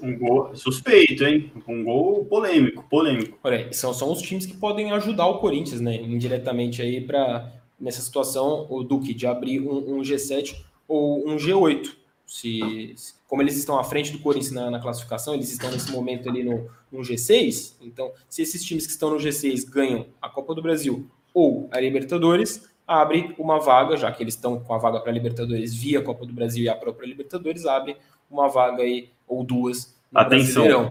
[0.00, 1.52] um gol suspeito, hein?
[1.66, 3.38] Um gol polêmico, polêmico.
[3.42, 5.96] Olha aí, são, são os times que podem ajudar o Corinthians, né?
[5.96, 10.56] Indiretamente aí para nessa situação o Duque de abrir um, um, G7
[10.86, 11.92] ou um G8.
[12.32, 15.92] Se, se, como eles estão à frente do Corinthians na, na, classificação, eles estão nesse
[15.92, 17.74] momento ali no, no G6.
[17.82, 21.78] Então, se esses times que estão no G6 ganham a Copa do Brasil ou a
[21.78, 26.00] Libertadores, abre uma vaga, já que eles estão com a vaga para a Libertadores via
[26.00, 27.98] Copa do Brasil e a própria Libertadores, abre
[28.30, 29.94] uma vaga aí, ou duas.
[30.14, 30.90] Atenção.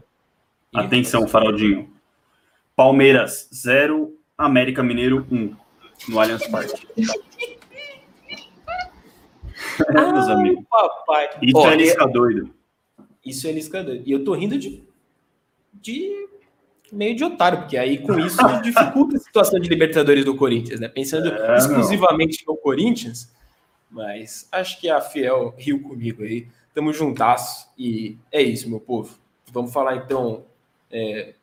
[0.71, 1.91] Atenção, Faraldinho.
[2.75, 5.55] Palmeiras 0, América Mineiro 1, um,
[6.07, 6.87] no Allianz Parque.
[10.13, 10.65] Meus amigos.
[10.69, 11.29] Papai.
[11.41, 12.53] Isso Ó, é lisca doido.
[13.25, 14.03] Isso é lisca doido.
[14.05, 14.83] E eu tô rindo de,
[15.73, 16.27] de
[16.91, 20.87] meio de otário, porque aí com isso dificulta a situação de Libertadores do Corinthians, né?
[20.87, 22.53] Pensando é, exclusivamente não.
[22.53, 23.31] no Corinthians,
[23.89, 26.47] mas acho que a Fiel riu comigo aí.
[26.73, 29.17] Tamo juntas e é isso, meu povo.
[29.51, 30.45] Vamos falar então
[30.89, 31.33] é,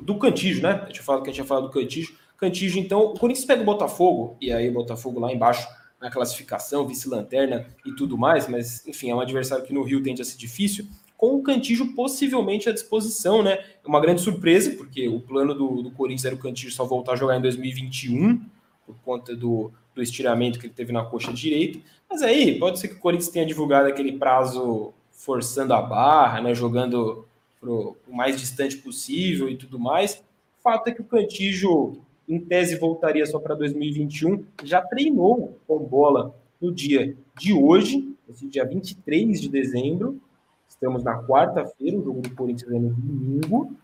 [0.00, 0.80] do Cantígio, né?
[0.82, 2.14] A gente falado que a gente ia falar do Cantígio.
[2.36, 5.68] Cantígio, então, o Corinthians pega o Botafogo, e aí o Botafogo lá embaixo
[6.00, 10.22] na classificação, vice-lanterna e tudo mais, mas enfim, é um adversário que no Rio tende
[10.22, 10.86] a ser difícil,
[11.16, 13.58] com o Cantígio possivelmente à disposição, né?
[13.84, 17.12] É uma grande surpresa, porque o plano do, do Corinthians era o Cantígio só voltar
[17.12, 18.40] a jogar em 2021,
[18.86, 21.78] por conta do, do estiramento que ele teve na coxa direita.
[22.08, 26.54] Mas aí, pode ser que o Corinthians tenha divulgado aquele prazo forçando a barra, né,
[26.54, 27.26] jogando
[27.60, 30.14] pro, o mais distante possível e tudo mais.
[30.58, 31.98] O fato é que o Cantijo,
[32.30, 34.44] em tese, voltaria só para 2021.
[34.62, 40.20] Já treinou com bola no dia de hoje, esse dia 23 de dezembro.
[40.68, 43.76] Estamos na quarta-feira, o jogo do Corinthians é no domingo.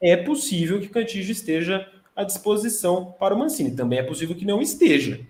[0.00, 1.86] É possível que o Cantijo esteja
[2.16, 3.76] à disposição para o Mancini.
[3.76, 5.20] Também é possível que não esteja,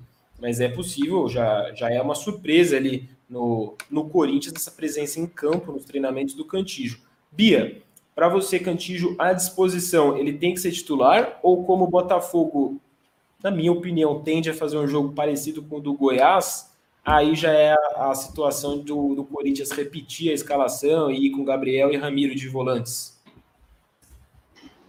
[0.41, 5.27] mas é possível, já, já é uma surpresa ali no, no Corinthians essa presença em
[5.27, 7.01] campo, nos treinamentos do Cantijo.
[7.33, 7.83] Bia,
[8.21, 12.79] para você, Cantijo, à disposição, ele tem que ser titular ou como o Botafogo,
[13.43, 16.71] na minha opinião, tende a fazer um jogo parecido com o do Goiás,
[17.03, 21.47] aí já é a, a situação do, do Corinthians repetir a escalação e ir com
[21.47, 23.18] Gabriel e Ramiro de volantes?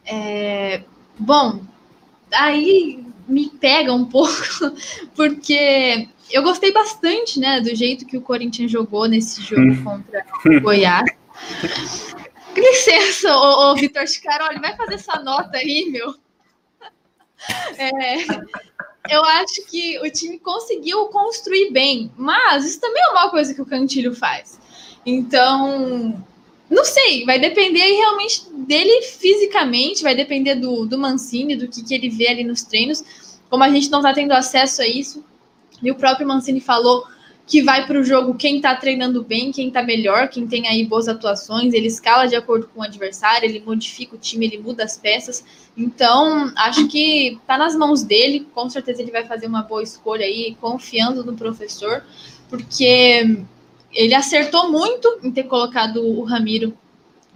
[0.06, 0.84] É,
[1.18, 1.62] bom,
[2.34, 4.36] aí me pega um pouco,
[5.16, 9.84] porque eu gostei bastante, né, do jeito que o Corinthians jogou nesse jogo hum.
[9.86, 11.10] contra o Goiás.
[12.56, 16.16] Licença, ô, ô Vitor Chicaroli, vai fazer essa nota aí, meu.
[17.78, 18.16] É,
[19.10, 23.62] eu acho que o time conseguiu construir bem, mas isso também é uma coisa que
[23.62, 24.60] o Cantilho faz.
[25.06, 26.24] Então,
[26.70, 31.94] não sei, vai depender realmente dele fisicamente, vai depender do, do Mancini, do que, que
[31.94, 33.04] ele vê ali nos treinos.
[33.50, 35.26] Como a gente não está tendo acesso a isso,
[35.82, 37.06] e o próprio Mancini falou
[37.48, 40.86] que vai para o jogo quem está treinando bem, quem está melhor, quem tem aí
[40.86, 44.84] boas atuações, ele escala de acordo com o adversário, ele modifica o time, ele muda
[44.84, 45.44] as peças.
[45.76, 50.26] Então, acho que está nas mãos dele, com certeza ele vai fazer uma boa escolha
[50.26, 52.04] aí, confiando no professor,
[52.50, 53.44] porque
[53.92, 56.74] ele acertou muito em ter colocado o Ramiro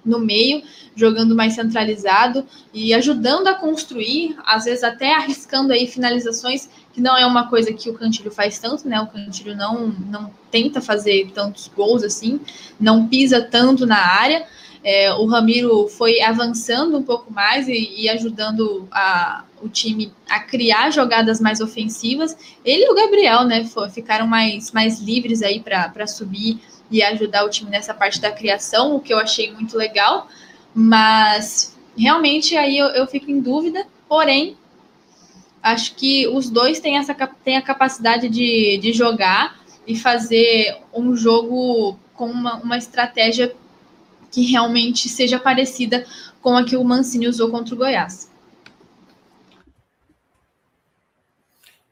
[0.05, 0.61] no meio,
[0.95, 7.17] jogando mais centralizado e ajudando a construir, às vezes até arriscando aí finalizações, que não
[7.17, 9.01] é uma coisa que o Cantilho faz tanto, né?
[9.01, 12.39] O Cantilho não, não tenta fazer tantos gols assim,
[12.79, 14.47] não pisa tanto na área.
[14.81, 20.39] É, o Ramiro foi avançando um pouco mais e, e ajudando a, o time a
[20.39, 22.37] criar jogadas mais ofensivas.
[22.63, 27.49] Ele e o Gabriel, né, ficaram mais, mais livres aí para subir e ajudar o
[27.49, 30.29] time nessa parte da criação, o que eu achei muito legal.
[30.73, 34.55] Mas realmente aí eu, eu fico em dúvida, porém,
[35.65, 39.57] acho que os dois têm, essa, têm a capacidade de, de jogar
[39.87, 43.51] e fazer um jogo com uma, uma estratégia
[44.31, 46.05] que realmente seja parecida
[46.39, 48.31] com a que o Mancini usou contra o Goiás.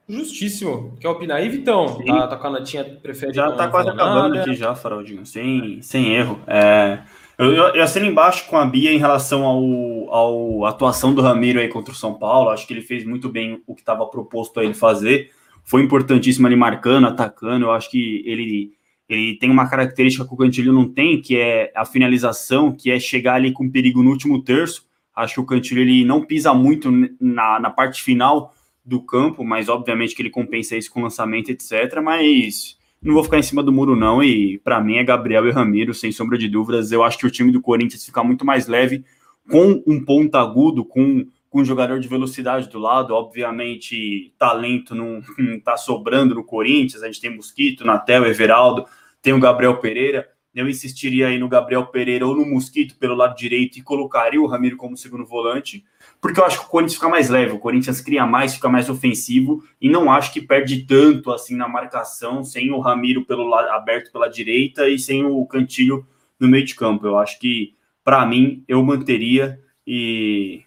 [0.08, 0.96] Justíssimo.
[1.00, 2.00] Quer opinar aí, Vitão?
[2.06, 3.34] Tá, tá com a notinha prefere?
[3.34, 6.40] Já tá quase acabando aqui já, Faraldinho, sem, sem erro.
[6.46, 7.00] É,
[7.38, 11.60] eu, eu, eu assino embaixo com a Bia em relação ao, ao atuação do Ramiro
[11.60, 12.50] aí contra o São Paulo.
[12.50, 15.32] Acho que ele fez muito bem o que estava proposto a ele fazer.
[15.64, 17.66] Foi importantíssimo ali marcando, atacando.
[17.66, 18.74] Eu acho que ele,
[19.10, 23.00] ele tem uma característica que o Cantilho não tem, que é a finalização, que é
[23.00, 24.86] chegar ali com perigo no último terço.
[25.16, 28.54] Acho que o Cantilho ele não pisa muito na, na parte final
[28.86, 32.00] do campo, mas obviamente que ele compensa isso com lançamento, etc.
[32.04, 34.24] Mas não vou ficar em cima do muro, não.
[34.24, 36.92] E para mim é Gabriel e Ramiro, sem sombra de dúvidas.
[36.92, 39.04] Eu acho que o time do Corinthians fica muito mais leve
[39.50, 43.14] com um ponto agudo, com, com um jogador de velocidade do lado.
[43.14, 47.04] Obviamente, talento não, não tá sobrando no Corinthians.
[47.04, 48.86] A gente tem Mosquito, Natel, Everaldo,
[49.22, 50.30] tem o Gabriel Pereira.
[50.56, 54.46] Eu insistiria aí no Gabriel Pereira ou no Mosquito pelo lado direito e colocaria o
[54.46, 55.84] Ramiro como segundo volante
[56.24, 58.90] porque eu acho que o Corinthians fica mais leve, o Corinthians cria mais, fica mais
[58.90, 63.68] ofensivo, e não acho que perde tanto assim na marcação, sem o Ramiro pelo lado
[63.72, 66.08] aberto pela direita e sem o Cantilho
[66.40, 67.06] no meio de campo.
[67.06, 70.62] Eu acho que, para mim, eu manteria e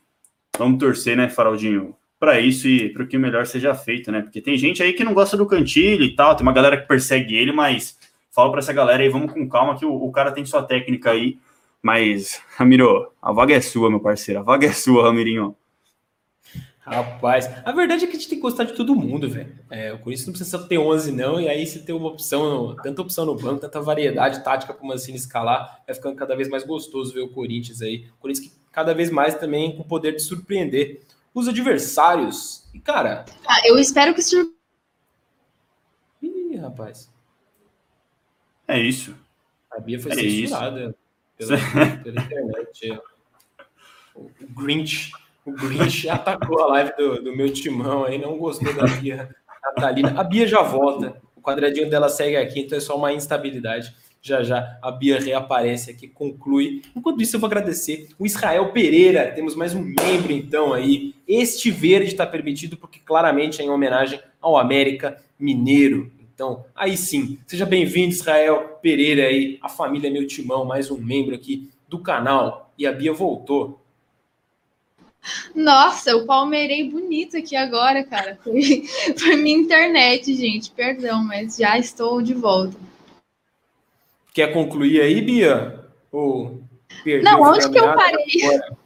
[0.59, 4.21] vamos torcer, né, Faraldinho, para isso e para o melhor seja feito, né?
[4.21, 6.87] Porque tem gente aí que não gosta do Cantilho e tal, tem uma galera que
[6.87, 7.99] persegue ele, mas
[8.31, 11.13] falo para essa galera aí, vamos com calma que o, o cara tem sua técnica
[11.13, 11.39] aí
[11.83, 14.41] mas, Ramiro, a vaga é sua, meu parceiro.
[14.41, 15.57] A vaga é sua, Ramirinho.
[16.81, 19.59] Rapaz, a verdade é que a gente tem que gostar de todo mundo, velho.
[19.69, 21.41] É, o Corinthians não precisa ter 11, não.
[21.41, 24.87] E aí, se tem uma opção, tanta opção no banco, tanta variedade tática para o
[24.87, 28.09] Mancini escalar, vai ficando cada vez mais gostoso ver o Corinthians aí.
[28.17, 31.01] O Corinthians que cada vez mais também com o poder de surpreender
[31.35, 32.69] os adversários.
[32.73, 33.25] E, cara.
[33.45, 34.49] Ah, eu espero que sur...
[36.23, 37.11] Ih, rapaz.
[38.69, 39.13] É isso.
[39.73, 40.81] A Bia foi é censurada.
[40.81, 41.06] Isso
[41.37, 42.99] pela, internet.
[44.15, 45.13] O Grinch,
[45.45, 49.29] o Grinch atacou a live do, do meu timão aí, não gostou da Bia
[49.63, 50.19] Natalina.
[50.19, 53.95] A Bia já volta, o quadradinho dela segue aqui, então é só uma instabilidade.
[54.23, 56.83] Já já a Bia reaparece aqui, conclui.
[56.97, 59.31] Enquanto isso, eu vou agradecer o Israel Pereira.
[59.31, 61.15] Temos mais um membro, então, aí.
[61.29, 66.11] Este verde está permitido porque claramente é em homenagem ao América Mineiro.
[66.37, 71.35] Então, aí sim, seja bem-vindo, Israel Pereira aí, a família Meu Timão, mais um membro
[71.35, 72.71] aqui do canal.
[72.77, 73.81] E a Bia voltou.
[75.55, 78.39] Nossa, eu palmeirei bonito aqui agora, cara.
[78.45, 78.85] Foi,
[79.19, 80.71] foi minha internet, gente.
[80.73, 82.77] Perdão, mas já estou de volta.
[84.35, 85.87] Quer concluir aí, Bia?
[86.13, 86.63] Ou
[87.23, 88.45] Não, onde que eu parei?
[88.45, 88.77] Agora?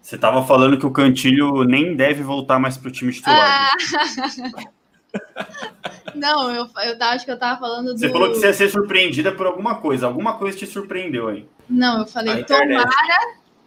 [0.00, 3.70] Você estava falando que o Cantilho nem deve voltar mais para o time titular.
[3.70, 5.72] Ah.
[6.16, 7.98] Não, eu, eu acho que eu tava falando do.
[7.98, 10.06] Você falou que você ia ser surpreendida por alguma coisa.
[10.06, 11.46] Alguma coisa te surpreendeu aí.
[11.68, 12.88] Não, eu falei, tomara.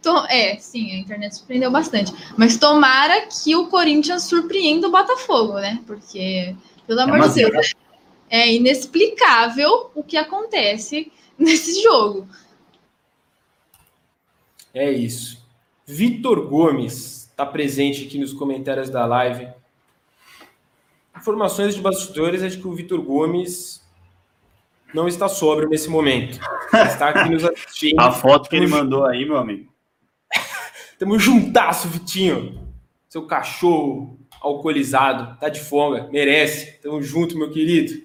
[0.01, 0.25] To...
[0.29, 2.13] É, sim, a internet surpreendeu bastante.
[2.37, 5.79] Mas tomara que o Corinthians surpreenda o Botafogo, né?
[5.85, 6.55] Porque,
[6.87, 7.73] pelo é amor de Deus,
[8.29, 12.27] é inexplicável o que acontece nesse jogo.
[14.73, 15.39] É isso.
[15.85, 19.49] Vitor Gomes está presente aqui nos comentários da live
[21.19, 23.85] Informações de bastidores é de que o Vitor Gomes
[24.93, 26.39] não está sóbrio nesse momento.
[26.73, 27.99] Está aqui nos assistindo.
[27.99, 29.69] A foto que ele mandou aí, meu amigo.
[30.97, 32.67] Tamo juntasso, Vitinho.
[33.09, 36.79] Seu cachorro alcoolizado, tá de folga, merece.
[36.81, 38.01] Tamo junto, meu querido.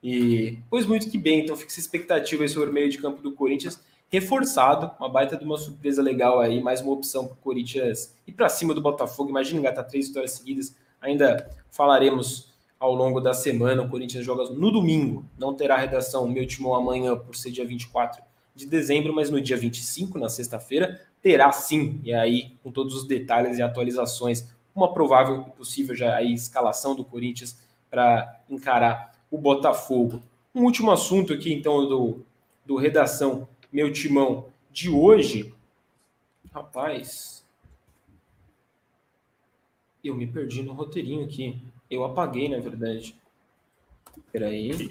[0.00, 3.22] E pois muito que bem, então fica essa expectativa aí sobre o meio de campo
[3.22, 7.38] do Corinthians reforçado, uma baita de uma surpresa legal aí, mais uma opção para o
[7.38, 9.30] Corinthians ir para cima do Botafogo.
[9.30, 10.76] Imagina engatar três vitórias seguidas.
[11.00, 12.51] Ainda falaremos
[12.82, 13.82] ao longo da semana.
[13.82, 18.20] O Corinthians joga no domingo, não terá redação meu timão amanhã por ser dia 24
[18.56, 23.06] de dezembro, mas no dia 25, na sexta-feira, terá sim, e aí com todos os
[23.06, 27.56] detalhes e atualizações, uma provável e possível já aí escalação do Corinthians
[27.88, 30.20] para encarar o Botafogo.
[30.52, 32.26] Um último assunto aqui então do,
[32.66, 35.54] do redação meu timão de hoje.
[36.52, 37.46] Rapaz,
[40.02, 41.62] eu me perdi no roteirinho aqui.
[41.92, 43.14] Eu apaguei, na verdade.
[44.32, 44.90] Peraí.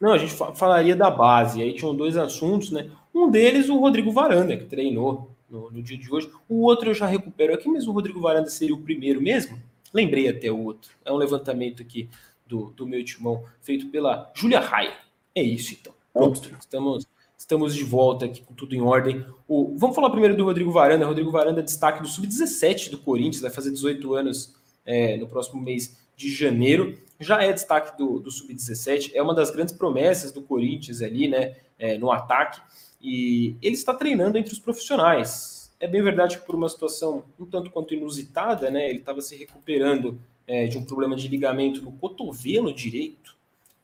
[0.00, 1.60] Não, a gente falaria da base.
[1.60, 2.88] Aí tinham dois assuntos, né?
[3.12, 6.30] Um deles, o Rodrigo Varanda, que treinou no, no, dia de hoje.
[6.48, 9.60] O outro eu já recupero aqui, mas o Rodrigo Varanda seria o primeiro mesmo?
[9.92, 10.92] Lembrei até o outro.
[11.04, 12.08] É um levantamento aqui
[12.46, 14.94] do, do meu timão, feito pela Júlia Raia.
[15.34, 15.92] É isso, então.
[16.12, 16.48] Pronto.
[16.60, 17.06] Estamos,
[17.36, 19.26] estamos de volta aqui com tudo em ordem.
[19.48, 21.06] O, vamos falar primeiro do Rodrigo Varanda.
[21.06, 25.96] Rodrigo Varanda, destaque do Sub-17 do Corinthians, vai fazer 18 anos é, no próximo mês
[26.16, 26.98] de janeiro.
[27.18, 31.56] Já é destaque do, do Sub-17, é uma das grandes promessas do Corinthians ali, né,
[31.78, 32.60] é, no ataque.
[33.00, 35.62] e ele está treinando entre os profissionais.
[35.80, 38.88] É bem verdade que por uma situação um tanto quanto inusitada, né?
[38.88, 43.36] Ele estava se recuperando é, de um problema de ligamento no cotovelo direito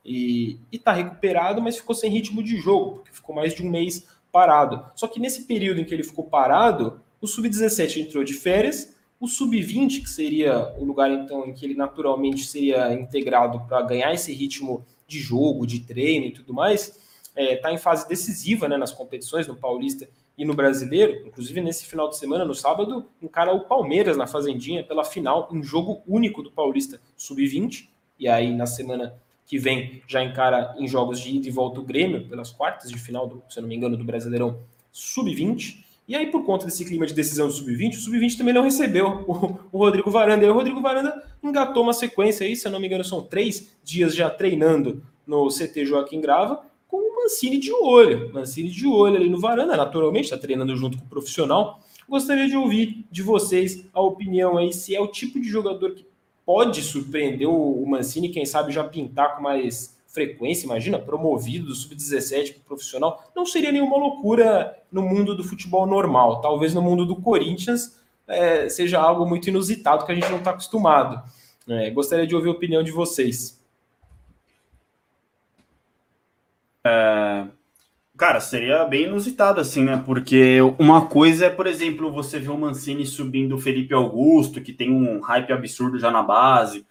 [0.04, 4.06] e está recuperado, mas ficou sem ritmo de jogo, porque ficou mais de um mês
[4.30, 4.84] parado.
[4.94, 9.26] Só que nesse período em que ele ficou parado, o sub-17 entrou de férias, o
[9.26, 14.32] sub-20, que seria o lugar então em que ele naturalmente seria integrado para ganhar esse
[14.32, 16.98] ritmo de jogo, de treino e tudo mais,
[17.36, 21.26] está é, tá em fase decisiva né, nas competições, no Paulista e no Brasileiro.
[21.26, 25.62] Inclusive, nesse final de semana, no sábado, encara o Palmeiras na Fazendinha pela final, em
[25.62, 27.88] jogo único do Paulista Sub-20.
[28.18, 29.14] E aí, na semana
[29.46, 32.98] que vem, já encara em jogos de ida e volta o Grêmio, pelas quartas de
[32.98, 34.60] final, do, se não me engano, do Brasileirão
[34.92, 35.87] Sub-20.
[36.08, 39.24] E aí, por conta desse clima de decisão do Sub-20, o Sub-20 também não recebeu
[39.28, 40.46] o, Rodrigo Varanda.
[40.46, 43.76] E o Rodrigo Varanda engatou uma sequência aí, se eu não me engano, são três
[43.84, 48.32] dias já treinando no CT Joaquim Grava, com o Mancini de olho.
[48.32, 51.78] Mancini de olho ali no Varanda, naturalmente, está treinando junto com o profissional.
[52.08, 56.06] Gostaria de ouvir de vocês a opinião aí, se é o tipo de jogador que
[56.46, 62.54] pode surpreender o Mancini, quem sabe já pintar com mais frequência, imagina, promovido do sub-17
[62.54, 66.40] para profissional, não seria nenhuma loucura no mundo do futebol normal.
[66.40, 67.96] Talvez no mundo do Corinthians
[68.26, 71.22] é, seja algo muito inusitado que a gente não está acostumado.
[71.68, 73.62] É, gostaria de ouvir a opinião de vocês.
[76.84, 77.46] É,
[78.16, 80.02] cara, seria bem inusitado, assim, né?
[80.04, 84.72] Porque uma coisa é, por exemplo, você ver o Mancini subindo o Felipe Augusto, que
[84.72, 86.84] tem um hype absurdo já na base,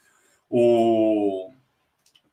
[0.50, 1.52] o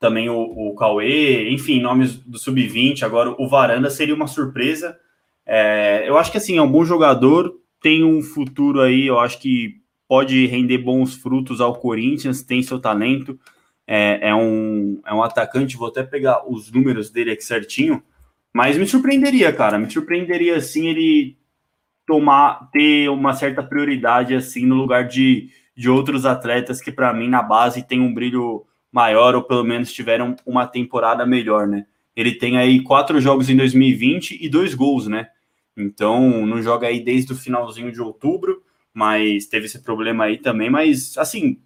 [0.05, 3.05] também o, o Cauê, enfim, nomes do Sub-20.
[3.05, 4.99] Agora, o Varanda seria uma surpresa.
[5.47, 10.45] É, eu acho que, assim, algum jogador tem um futuro aí, eu acho que pode
[10.45, 13.41] render bons frutos ao Corinthians, tem seu talento.
[13.87, 18.03] É, é, um, é um atacante, vou até pegar os números dele aqui certinho,
[18.53, 21.35] mas me surpreenderia, cara, me surpreenderia, assim, ele
[22.07, 27.29] tomar, ter uma certa prioridade, assim, no lugar de, de outros atletas que, para mim,
[27.29, 31.85] na base, tem um brilho maior, ou pelo menos tiveram uma temporada melhor, né?
[32.15, 35.27] Ele tem aí quatro jogos em 2020 e dois gols, né?
[35.77, 40.71] Então, não joga aí desde o finalzinho de outubro, mas teve esse problema aí também.
[40.71, 41.59] Mas, assim,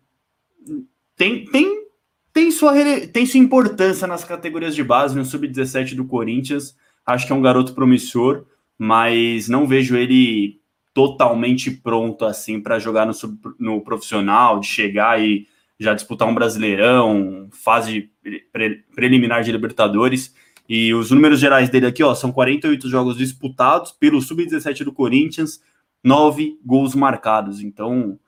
[1.14, 1.84] tem, tem,
[2.32, 2.72] tem, sua,
[3.12, 6.74] tem sua importância nas categorias de base, no sub-17 do Corinthians.
[7.04, 8.46] Acho que é um garoto promissor,
[8.78, 10.62] mas não vejo ele
[10.94, 15.46] totalmente pronto, assim, para jogar no, sub, no profissional, de chegar e
[15.78, 18.10] já disputar um Brasileirão, fase
[18.52, 20.34] pre preliminar de Libertadores.
[20.68, 25.62] E os números gerais dele aqui, ó, são 48 jogos disputados pelo Sub-17 do Corinthians,
[26.04, 27.60] 9 gols marcados.
[27.60, 28.18] Então,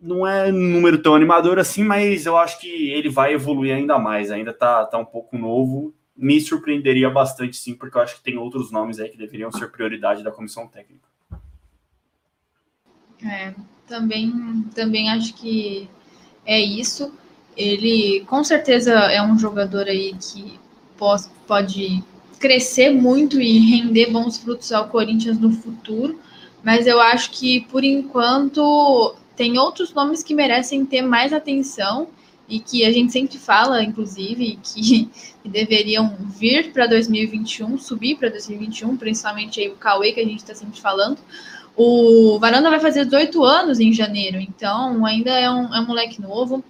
[0.00, 3.98] não é um número tão animador assim, mas eu acho que ele vai evoluir ainda
[3.98, 4.30] mais.
[4.30, 5.92] Ainda tá, tá um pouco novo.
[6.16, 9.70] Me surpreenderia bastante, sim, porque eu acho que tem outros nomes aí que deveriam ser
[9.70, 11.08] prioridade da comissão técnica.
[13.24, 13.54] É,
[13.86, 15.88] também, também acho que
[16.44, 17.12] é isso.
[17.56, 20.58] Ele com certeza é um jogador aí que
[21.46, 22.02] pode
[22.38, 26.18] crescer muito e render bons frutos ao Corinthians no futuro,
[26.62, 32.08] mas eu acho que por enquanto tem outros nomes que merecem ter mais atenção
[32.48, 35.08] e que a gente sempre fala, inclusive, que,
[35.42, 40.40] que deveriam vir para 2021, subir para 2021, principalmente aí o Cauê, que a gente
[40.40, 41.18] está sempre falando,
[41.76, 46.20] o Varanda vai fazer 18 anos em janeiro, então ainda é um, é um moleque
[46.20, 46.62] novo.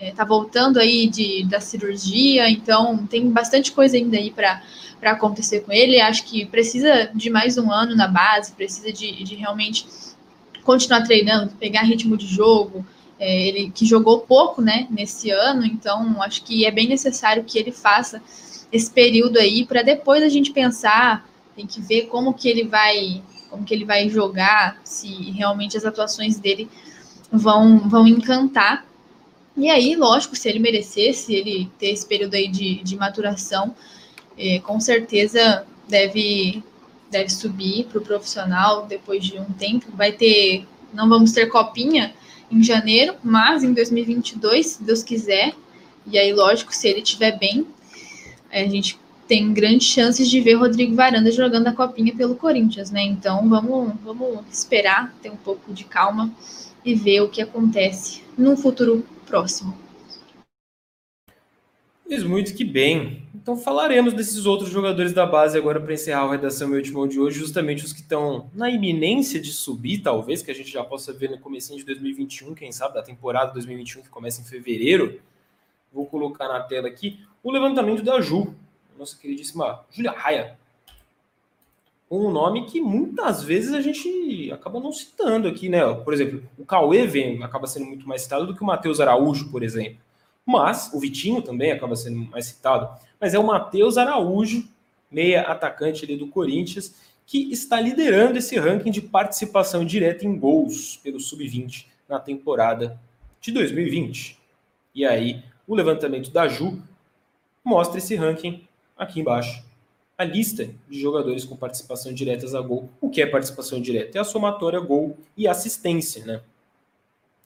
[0.00, 4.62] É, tá voltando aí de, da cirurgia, então tem bastante coisa ainda aí para
[5.02, 6.00] acontecer com ele.
[6.00, 9.86] Acho que precisa de mais um ano na base, precisa de, de realmente
[10.62, 12.86] continuar treinando, pegar ritmo de jogo.
[13.18, 17.58] É, ele que jogou pouco, né, nesse ano, então acho que é bem necessário que
[17.58, 18.22] ele faça
[18.70, 23.20] esse período aí para depois a gente pensar, tem que ver como que ele vai
[23.50, 26.68] como que ele vai jogar, se realmente as atuações dele
[27.32, 28.86] vão, vão encantar.
[29.56, 33.74] E aí, lógico, se ele merecer, se ele ter esse período aí de, de maturação,
[34.36, 36.62] é, com certeza deve,
[37.10, 39.86] deve subir para o profissional depois de um tempo.
[39.94, 42.14] Vai ter, não vamos ter copinha
[42.50, 45.54] em janeiro, mas em 2022, se Deus quiser.
[46.06, 47.66] E aí, lógico, se ele estiver bem,
[48.50, 53.02] a gente tem grandes chances de ver Rodrigo Varanda jogando a copinha pelo Corinthians, né?
[53.02, 56.32] Então vamos, vamos esperar, ter um pouco de calma
[56.82, 59.76] e ver o que acontece num futuro próximo.
[62.08, 63.28] Diz muito que bem.
[63.34, 67.20] Então falaremos desses outros jogadores da base agora para encerrar a redação meu último de
[67.20, 71.12] hoje, justamente os que estão na iminência de subir, talvez, que a gente já possa
[71.12, 75.20] ver no começo de 2021, quem sabe, da temporada 2021 que começa em fevereiro.
[75.92, 78.54] Vou colocar na tela aqui o levantamento da Ju,
[78.98, 80.58] nossa queridíssima Júlia Raia.
[82.10, 85.82] um nome que muitas vezes a gente acaba não citando aqui, né?
[85.94, 89.50] Por exemplo, o Cauê vem, acaba sendo muito mais citado do que o Matheus Araújo,
[89.50, 89.98] por exemplo.
[90.44, 92.88] Mas o Vitinho também acaba sendo mais citado.
[93.20, 94.66] Mas é o Matheus Araújo,
[95.10, 96.94] meia atacante ali do Corinthians,
[97.26, 102.98] que está liderando esse ranking de participação direta em gols pelo Sub-20 na temporada
[103.38, 104.38] de 2020.
[104.94, 106.82] E aí, o levantamento da Ju
[107.62, 108.66] mostra esse ranking
[108.98, 109.68] aqui embaixo
[110.18, 112.90] a lista de jogadores com participação diretas a gol.
[113.00, 114.18] O que é participação direta?
[114.18, 116.40] É a somatória gol e assistência, né?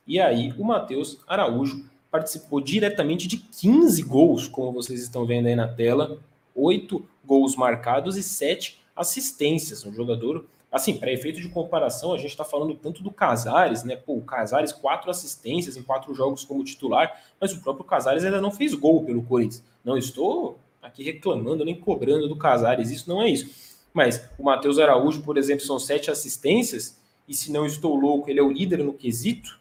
[0.06, 5.54] E aí, o Matheus Araújo participou diretamente de 15 gols, como vocês estão vendo aí
[5.54, 6.18] na tela,
[6.54, 9.84] 8 gols marcados e 7 assistências.
[9.84, 13.96] Um jogador, assim, para efeito de comparação, a gente está falando tanto do Casares, né?
[13.96, 18.40] Pô, o Casares, quatro assistências em quatro jogos como titular, mas o próprio Casares ainda
[18.40, 19.62] não fez gol pelo Corinthians.
[19.84, 23.72] Não estou aqui reclamando nem cobrando do Casares, isso não é isso.
[23.94, 28.40] Mas o Matheus Araújo, por exemplo, são sete assistências, e se não estou louco, ele
[28.40, 29.60] é o líder no quesito.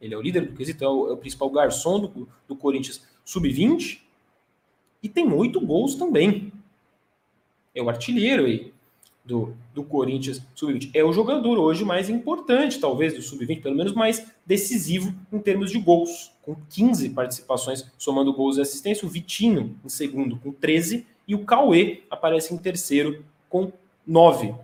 [0.00, 3.02] Ele é o líder do quesito, é o, é o principal garçom do, do Corinthians
[3.24, 4.00] sub-20.
[5.02, 6.52] E tem oito gols também.
[7.74, 8.72] É o artilheiro aí
[9.24, 10.90] do, do Corinthians sub-20.
[10.94, 15.70] É o jogador hoje mais importante, talvez, do sub-20, pelo menos mais decisivo em termos
[15.70, 19.06] de gols, com 15 participações, somando gols e assistência.
[19.06, 23.72] O Vitinho em segundo, com 13, e o Cauê aparece em terceiro, com
[24.06, 24.54] 9.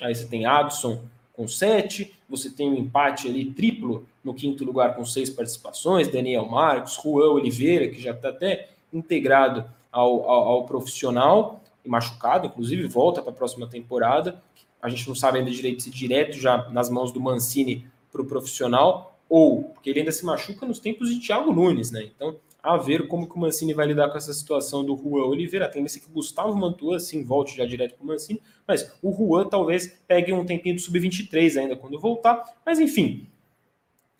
[0.00, 1.02] Aí você tem Adson
[1.32, 6.46] com 7, você tem um empate ali triplo no quinto lugar com seis participações, Daniel
[6.46, 13.22] Marcos, Juan Oliveira, que já está até integrado ao, ao, ao profissional, machucado, inclusive volta
[13.22, 14.42] para a próxima temporada.
[14.82, 18.26] A gente não sabe ainda direito se direto já nas mãos do Mancini para o
[18.26, 22.04] profissional ou porque ele ainda se machuca nos tempos de Thiago Nunes, né?
[22.14, 25.68] Então, a ver como que o Mancini vai lidar com essa situação do Juan Oliveira.
[25.68, 29.48] Tem que o Gustavo Mantua assim volte já direto para o Mancini, mas o Juan
[29.48, 32.42] talvez pegue um tempinho do sub-23 ainda quando voltar.
[32.64, 33.28] Mas enfim,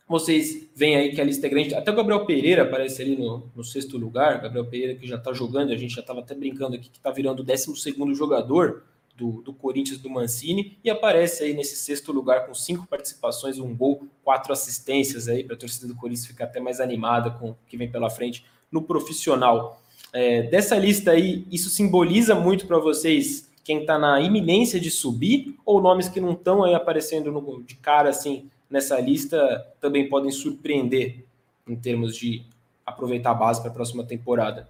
[0.09, 1.75] vocês veem aí que a lista é grande.
[1.75, 4.41] Até o Gabriel Pereira aparece ali no, no sexto lugar.
[4.41, 7.11] Gabriel Pereira que já está jogando, a gente já estava até brincando aqui que está
[7.11, 7.75] virando o 12
[8.15, 8.85] jogador
[9.17, 13.75] do, do Corinthians do Mancini e aparece aí nesse sexto lugar com cinco participações, um
[13.75, 17.59] gol, quatro assistências aí para a torcida do Corinthians ficar até mais animada com o
[17.67, 19.81] que vem pela frente no profissional.
[20.13, 25.57] É, dessa lista aí, isso simboliza muito para vocês quem está na iminência de subir
[25.65, 30.31] ou nomes que não estão aí aparecendo no, de cara assim nessa lista também podem
[30.31, 31.25] surpreender
[31.67, 32.45] em termos de
[32.85, 34.69] aproveitar a base para a próxima temporada?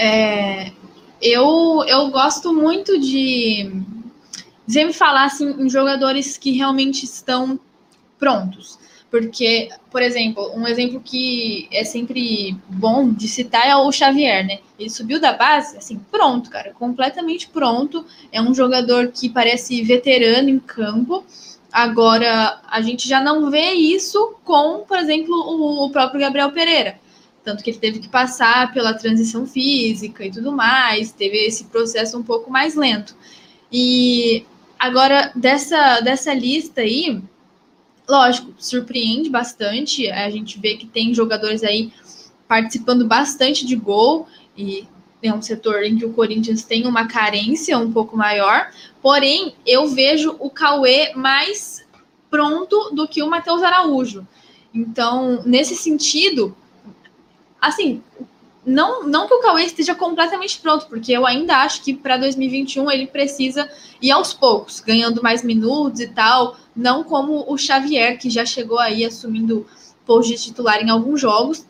[0.00, 0.70] É,
[1.20, 3.82] eu, eu gosto muito de
[4.68, 7.58] sempre falar assim, em jogadores que realmente estão
[8.16, 8.78] prontos.
[9.10, 14.58] Porque, por exemplo, um exemplo que é sempre bom de citar é o Xavier, né?
[14.78, 18.04] Ele subiu da base, assim, pronto, cara, completamente pronto.
[18.30, 21.24] É um jogador que parece veterano em campo.
[21.72, 27.00] Agora, a gente já não vê isso com, por exemplo, o, o próprio Gabriel Pereira.
[27.48, 32.18] Tanto que ele teve que passar pela transição física e tudo mais, teve esse processo
[32.18, 33.16] um pouco mais lento.
[33.72, 34.44] E
[34.78, 37.22] agora, dessa, dessa lista aí,
[38.06, 40.10] lógico, surpreende bastante.
[40.10, 41.90] A gente vê que tem jogadores aí
[42.46, 44.86] participando bastante de gol e
[45.22, 48.70] é um setor em que o Corinthians tem uma carência um pouco maior.
[49.00, 51.82] Porém, eu vejo o Cauê mais
[52.28, 54.28] pronto do que o Matheus Araújo.
[54.74, 56.54] Então, nesse sentido,
[57.60, 58.02] assim,
[58.64, 62.90] não, não que o Cauê esteja completamente pronto, porque eu ainda acho que para 2021
[62.90, 63.68] ele precisa
[64.00, 68.78] ir aos poucos, ganhando mais minutos e tal, não como o Xavier, que já chegou
[68.78, 69.66] aí assumindo
[70.04, 71.64] posto de titular em alguns jogos.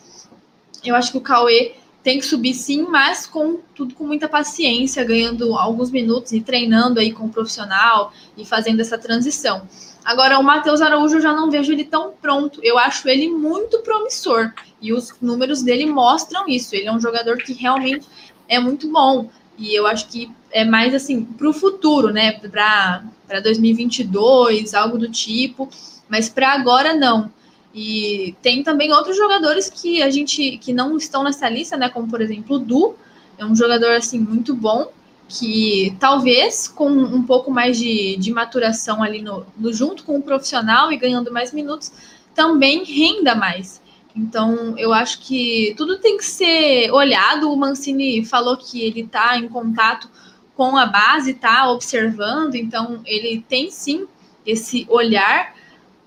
[0.84, 5.04] Eu acho que o Cauê tem que subir sim, mas com tudo com muita paciência,
[5.04, 9.68] ganhando alguns minutos e treinando aí com o profissional e fazendo essa transição.
[10.04, 12.60] Agora, o Matheus Araújo eu já não vejo ele tão pronto.
[12.62, 14.52] Eu acho ele muito promissor.
[14.80, 16.74] E os números dele mostram isso.
[16.74, 18.06] Ele é um jogador que realmente
[18.48, 19.28] é muito bom.
[19.58, 22.32] E eu acho que é mais assim para o futuro, né?
[22.32, 25.68] Para 2022, algo do tipo.
[26.08, 27.30] Mas para agora não.
[27.74, 31.88] E tem também outros jogadores que a gente que não estão nessa lista, né?
[31.88, 32.94] Como por exemplo o Du,
[33.36, 34.90] é um jogador assim muito bom
[35.28, 40.22] que talvez com um pouco mais de, de maturação ali no, no junto com o
[40.22, 41.92] profissional e ganhando mais minutos
[42.34, 43.82] também renda mais.
[44.18, 47.52] Então, eu acho que tudo tem que ser olhado.
[47.52, 50.10] O Mancini falou que ele está em contato
[50.56, 54.08] com a base, está observando, então ele tem sim
[54.44, 55.54] esse olhar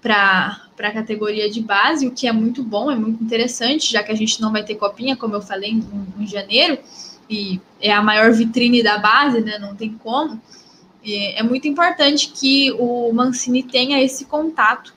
[0.01, 4.11] para a categoria de base, o que é muito bom, é muito interessante, já que
[4.11, 5.83] a gente não vai ter copinha, como eu falei, em,
[6.19, 6.77] em janeiro.
[7.29, 9.57] e é a maior vitrine da base, né?
[9.57, 10.41] Não tem como.
[11.01, 14.93] E é muito importante que o Mancini tenha esse contato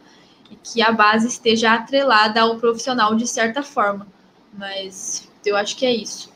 [0.64, 4.06] que a base esteja atrelada ao profissional de certa forma.
[4.52, 6.32] Mas eu acho que é isso.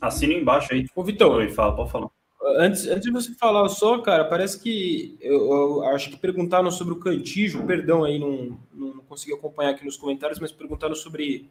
[0.00, 0.86] Assina embaixo aí.
[0.94, 1.36] Ô, Vitor.
[1.36, 2.10] Oi, fala, pode falar.
[2.56, 6.94] Antes, antes de você falar só, cara, parece que eu, eu, acho que perguntaram sobre
[6.94, 11.50] o Cantijo, perdão aí, não, não consegui acompanhar aqui nos comentários, mas perguntaram sobre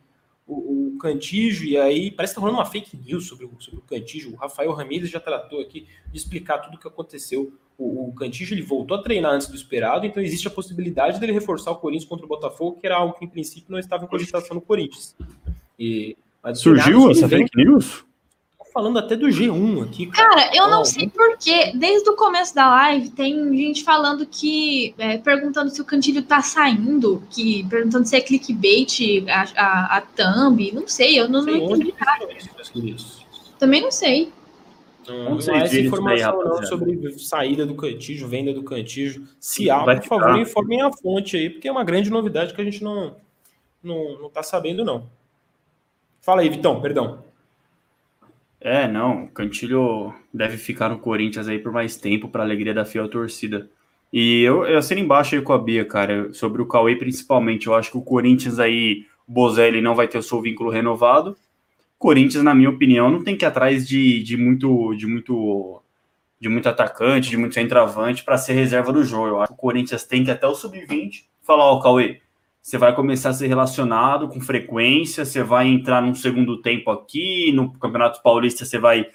[0.50, 3.84] o, o Cantijo, e aí parece que tá rolando uma fake news sobre, sobre o
[3.84, 4.32] Cantijo.
[4.32, 7.54] O Rafael Ramírez já tratou aqui de explicar tudo o que aconteceu.
[7.78, 11.32] O, o Cantijo ele voltou a treinar antes do esperado, então existe a possibilidade dele
[11.32, 14.08] reforçar o Corinthians contra o Botafogo, que era algo que em princípio não estava em
[14.08, 15.16] cogitação no Corinthians.
[15.78, 16.18] E,
[16.56, 18.04] Surgiu essa fake news?
[18.74, 20.08] Falando até do G1 aqui.
[20.08, 21.72] Cara, cara eu não sei porquê.
[21.76, 24.94] Desde o começo da live tem gente falando que.
[24.98, 30.02] É, perguntando se o Cantilho tá saindo, que perguntando se é clickbait a, a, a
[30.02, 30.72] thumb.
[30.72, 32.28] Não sei, eu não, não entendi nada.
[33.58, 34.32] Também não sei.
[35.08, 39.28] Não, não sei há essa informação aí, não sobre saída do Cantijo, venda do Cantijo.
[39.40, 42.64] Se há, por favor, informem a fonte aí, porque é uma grande novidade que a
[42.64, 43.16] gente não,
[43.82, 45.10] não, não tá sabendo, não.
[46.22, 47.29] Fala aí, Vitão, perdão.
[48.62, 52.86] É, não, o Cantilho deve ficar no Corinthians aí por mais tempo, para alegria da
[52.86, 53.70] fiel torcida.
[54.12, 57.68] E eu, eu assino embaixo aí com a Bia, cara, sobre o Cauê principalmente.
[57.68, 61.38] Eu acho que o Corinthians aí, o Bozelli não vai ter o seu vínculo renovado.
[61.98, 65.82] Corinthians, na minha opinião, não tem que ir atrás de, de muito de muito
[66.40, 69.28] de muito atacante, de muito centroavante para ser reserva do jogo.
[69.28, 72.22] Eu acho que o Corinthians tem que até o sub-20 falar, ó, Cauê,
[72.70, 77.52] você vai começar a ser relacionado com frequência, você vai entrar num segundo tempo aqui,
[77.52, 79.10] no Campeonato Paulista você vai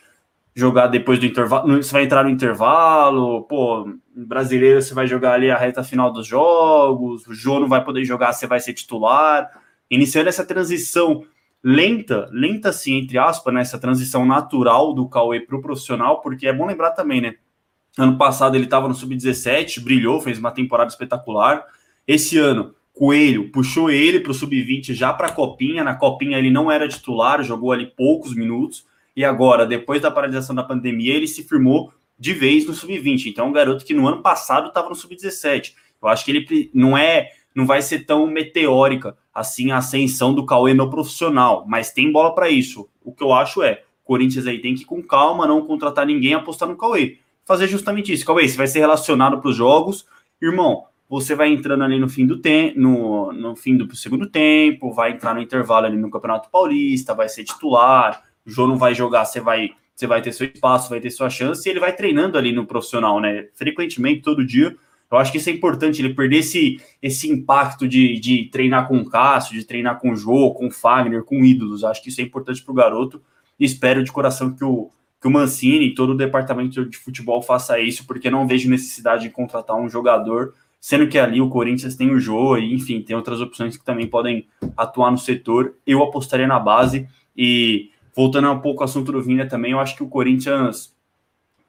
[0.57, 5.53] jogar depois do intervalo, você vai entrar no intervalo, pô, brasileiro você vai jogar ali
[5.53, 9.49] a reta final dos jogos, o Jô não vai poder jogar, você vai ser titular,
[9.89, 11.25] iniciando essa transição
[11.63, 16.49] lenta, lenta assim, entre aspas, né, essa transição natural do Cauê para o profissional, porque
[16.49, 17.37] é bom lembrar também, né,
[17.97, 21.65] ano passado ele estava no Sub-17, brilhou, fez uma temporada espetacular,
[22.05, 25.83] esse ano Coelho puxou ele para o sub-20 já para a Copinha.
[25.83, 28.87] Na Copinha ele não era titular, jogou ali poucos minutos.
[29.17, 33.27] E agora, depois da paralisação da pandemia, ele se firmou de vez no sub-20.
[33.27, 35.75] Então, é um garoto que no ano passado estava no sub-17.
[36.01, 40.47] Eu acho que ele não é, não vai ser tão meteórica assim a ascensão do
[40.47, 42.89] Cauê no profissional, mas tem bola para isso.
[43.03, 46.07] O que eu acho é, o Corinthians aí tem que ir com calma, não contratar
[46.07, 47.19] ninguém, apostar no Cauê.
[47.45, 48.25] Fazer justamente isso.
[48.25, 50.07] Cauê, você vai ser relacionado para os jogos.
[50.41, 50.85] Irmão,
[51.15, 55.13] você vai entrando ali no fim do tempo, no, no fim do segundo tempo, vai
[55.13, 59.25] entrar no intervalo ali no Campeonato Paulista, vai ser titular, o João não vai jogar,
[59.25, 62.37] você vai, você vai ter seu espaço, vai ter sua chance, e ele vai treinando
[62.37, 63.47] ali no profissional, né?
[63.55, 64.77] Frequentemente, todo dia.
[65.09, 68.99] Eu acho que isso é importante, ele perder esse, esse impacto de, de treinar com
[68.99, 71.85] o Cássio, de treinar com o Jô, com o Fagner, com ídolos.
[71.85, 73.23] Acho que isso é importante para o garoto.
[73.61, 74.91] Espero de coração que o,
[75.21, 79.23] que o Mancini e todo o departamento de futebol faça isso, porque não vejo necessidade
[79.23, 80.55] de contratar um jogador
[80.85, 84.07] sendo que ali o Corinthians tem o Jô, e enfim, tem outras opções que também
[84.07, 85.77] podem atuar no setor.
[85.87, 89.97] Eu apostaria na base e voltando um pouco ao assunto do Vinha também, eu acho
[89.97, 90.95] que o Corinthians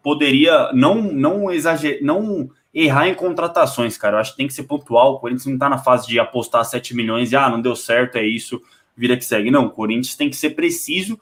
[0.04, 4.18] poderia não não exagerar, não errar em contratações, cara.
[4.18, 5.14] Eu acho que tem que ser pontual.
[5.14, 8.18] O Corinthians não tá na fase de apostar 7 milhões e ah, não deu certo,
[8.18, 8.62] é isso,
[8.98, 9.50] vira que segue.
[9.50, 11.18] Não, o Corinthians tem que ser preciso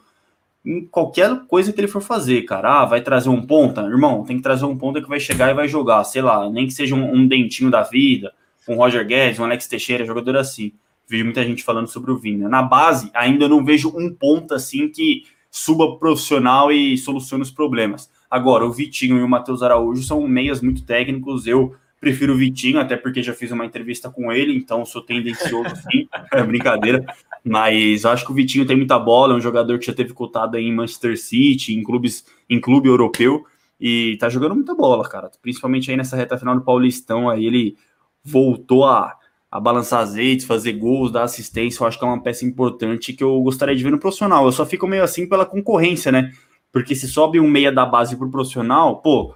[0.64, 2.82] em qualquer coisa que ele for fazer, cara.
[2.82, 3.82] Ah, vai trazer um ponta?
[3.82, 6.66] Irmão, tem que trazer um ponta que vai chegar e vai jogar, sei lá, nem
[6.66, 8.32] que seja um, um dentinho da vida,
[8.66, 10.72] um Roger Guedes, um Alex Teixeira, jogador assim.
[11.06, 12.48] Vejo muita gente falando sobre o Vinha.
[12.48, 18.10] Na base, ainda não vejo um ponta assim que suba profissional e solucione os problemas.
[18.30, 21.46] Agora, o Vitinho e o Matheus Araújo são meias muito técnicos.
[21.46, 21.74] Eu
[22.04, 26.06] Prefiro o Vitinho, até porque já fiz uma entrevista com ele, então sou tendencioso sim.
[26.30, 27.02] é brincadeira.
[27.42, 30.58] Mas acho que o Vitinho tem muita bola, é um jogador que já teve cotado
[30.58, 33.46] em Manchester City, em clubes, em clube europeu,
[33.80, 35.30] e tá jogando muita bola, cara.
[35.40, 37.74] Principalmente aí nessa reta final do Paulistão, aí ele
[38.22, 39.16] voltou a,
[39.50, 41.82] a balançar azeites, fazer gols, dar assistência.
[41.82, 44.44] Eu acho que é uma peça importante que eu gostaria de ver no profissional.
[44.44, 46.32] Eu só fico meio assim pela concorrência, né?
[46.70, 49.34] Porque se sobe um meia da base pro profissional, pô,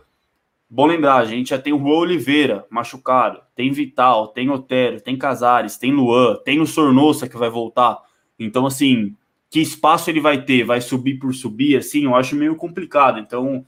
[0.70, 5.16] Bom lembrar, a gente já tem o Juan Oliveira machucado, tem Vital, tem Otero, tem
[5.16, 7.98] Casares, tem Luan, tem o Sornosa que vai voltar.
[8.38, 9.16] Então, assim,
[9.50, 10.64] que espaço ele vai ter?
[10.64, 11.78] Vai subir por subir?
[11.78, 13.18] Assim, eu acho meio complicado.
[13.18, 13.64] Então,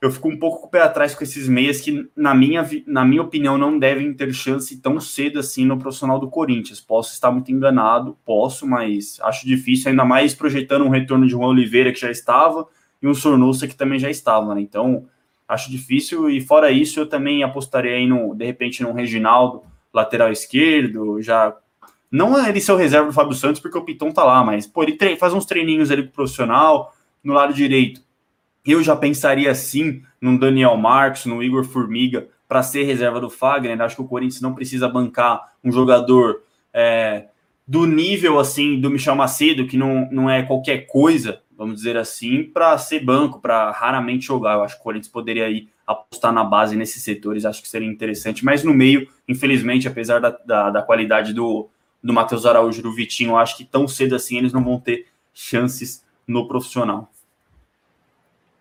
[0.00, 3.02] eu fico um pouco com o pé atrás com esses meias que, na minha, na
[3.02, 6.82] minha opinião, não devem ter chance tão cedo assim no profissional do Corinthians.
[6.82, 11.48] Posso estar muito enganado, posso, mas acho difícil, ainda mais projetando um retorno de Juan
[11.48, 12.66] Oliveira que já estava
[13.02, 14.60] e um Sornosa que também já estava, né?
[14.60, 15.06] Então
[15.50, 16.30] acho difícil.
[16.30, 19.62] E fora isso, eu também apostaria aí no, de repente, no Reginaldo,
[19.92, 21.54] lateral esquerdo, já
[22.10, 24.66] Não é ele ser o reserva do Fábio Santos, porque o Piton tá lá, mas,
[24.66, 28.00] pô, ele faz uns treininhos ali pro profissional, no lado direito.
[28.64, 33.80] Eu já pensaria assim no Daniel Marcos, no Igor Formiga, para ser reserva do Fagner.
[33.80, 37.26] Acho que o Corinthians não precisa bancar um jogador é,
[37.66, 42.42] do nível assim do Michel Macedo, que não, não é qualquer coisa, vamos dizer assim,
[42.42, 44.54] para ser banco, para raramente jogar.
[44.54, 47.86] Eu acho que o Corinthians poderia aí apostar na base nesses setores, acho que seria
[47.86, 48.42] interessante.
[48.42, 51.68] Mas no meio, infelizmente, apesar da, da, da qualidade do,
[52.02, 55.08] do Matheus Araújo do Vitinho, eu acho que tão cedo assim eles não vão ter
[55.34, 57.12] chances no profissional.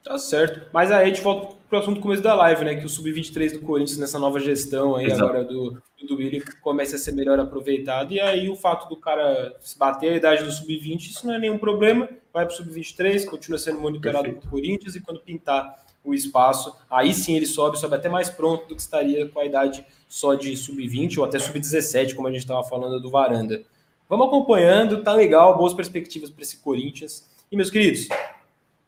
[0.03, 0.69] Tá certo.
[0.73, 2.75] Mas aí a gente volta para o assunto do começo da live, né?
[2.75, 5.23] Que o Sub-23 do Corinthians, nessa nova gestão aí Exato.
[5.23, 8.11] agora do, do Willi, começa a ser melhor aproveitado.
[8.11, 11.57] E aí o fato do cara bater a idade do Sub-20, isso não é nenhum
[11.57, 12.09] problema.
[12.33, 14.47] Vai para o Sub-23, continua sendo monitorado Perfeito.
[14.47, 18.67] pelo Corinthians e quando pintar o espaço, aí sim ele sobe, sobe até mais pronto
[18.67, 22.41] do que estaria com a idade só de Sub-20 ou até Sub-17, como a gente
[22.41, 23.63] estava falando do Varanda.
[24.07, 27.29] Vamos acompanhando, tá legal, boas perspectivas para esse Corinthians.
[27.51, 28.07] E meus queridos,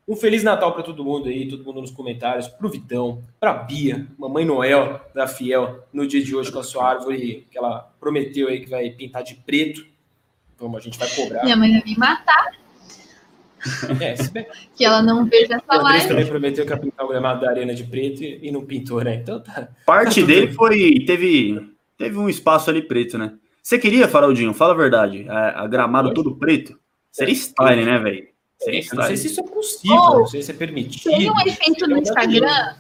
[0.08, 3.52] um Feliz Natal para todo mundo aí, todo mundo nos comentários, para o Vitão, para
[3.52, 7.58] a Bia, Mamãe Noel da Fiel, no dia de hoje com a sua árvore que
[7.58, 9.86] ela prometeu aí que vai pintar de preto.
[10.58, 11.44] Vamos, a gente vai cobrar.
[11.44, 12.61] Minha mãe vai me matar.
[14.00, 14.48] É, bem...
[14.76, 16.08] que ela não veja essa live.
[16.08, 19.16] também prometeu que ia pintar o gramado da arena de preto e não pintou, né?
[19.16, 19.70] Então tá.
[19.86, 21.04] Parte tá dele foi.
[21.06, 23.34] Teve, teve um espaço ali preto, né?
[23.62, 24.54] Você queria, Faraldinho?
[24.54, 25.26] Fala a verdade.
[25.30, 26.80] A, a gramado todo preto?
[27.12, 28.32] Seria style, né, velho?
[28.94, 31.12] não sei se isso é possível, oh, não sei se é permitido.
[31.12, 32.76] Tem um efeito no Instagram.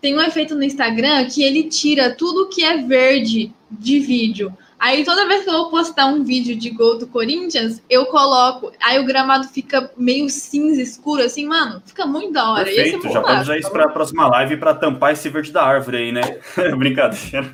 [0.00, 4.52] Tem um efeito no Instagram que ele tira tudo que é verde de vídeo.
[4.84, 8.70] Aí toda vez que eu vou postar um vídeo de gol do Corinthians, eu coloco.
[8.82, 12.64] Aí o gramado fica meio cinza escuro, assim, mano, fica muito da hora.
[12.66, 15.96] Perfeito, já pode usar isso para a próxima live para tampar esse verde da árvore
[15.96, 16.20] aí, né?
[16.76, 17.50] Brincadeira.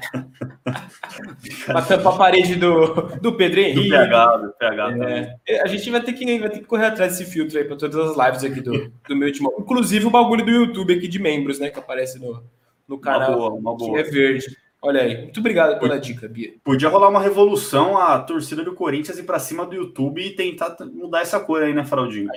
[1.67, 3.91] para tampar a parede do, do Pedro Henrique.
[3.91, 7.17] Do PH, do PH é, a gente vai ter, que, vai ter que correr atrás
[7.17, 9.55] desse filtro aí para todas as lives aqui do, do meu último.
[9.57, 11.71] Inclusive o bagulho do YouTube aqui de membros, né?
[11.71, 12.43] Que aparece no,
[12.89, 13.31] no canal.
[13.31, 13.93] Uma boa, uma boa.
[13.93, 14.57] Que é verde.
[14.83, 16.55] Olha aí, muito obrigado pela dica, Bia.
[16.65, 20.75] Podia rolar uma revolução a torcida do Corinthians ir para cima do YouTube e tentar
[20.93, 22.31] mudar essa cor aí, né, Faraldinho?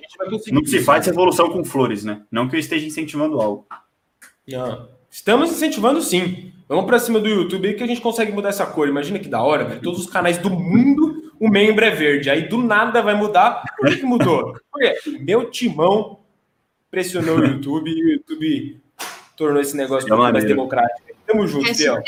[0.52, 2.22] Não se faz revolução com flores, né?
[2.30, 3.66] Não que eu esteja incentivando algo.
[4.46, 4.90] Não.
[5.10, 6.52] Estamos incentivando sim.
[6.68, 8.90] Vamos para cima do YouTube aí que a gente consegue mudar essa cor.
[8.90, 9.82] Imagina que da hora, velho.
[9.82, 12.30] Todos os canais do mundo, o membro é verde.
[12.30, 13.64] Aí do nada vai mudar.
[13.78, 14.54] Por que, que mudou?
[14.70, 16.20] Porque meu timão
[16.92, 18.83] pressionou o YouTube e o YouTube
[19.36, 21.02] tornou esse negócio é mais democrático.
[21.26, 22.04] Tamo junto, Hashtag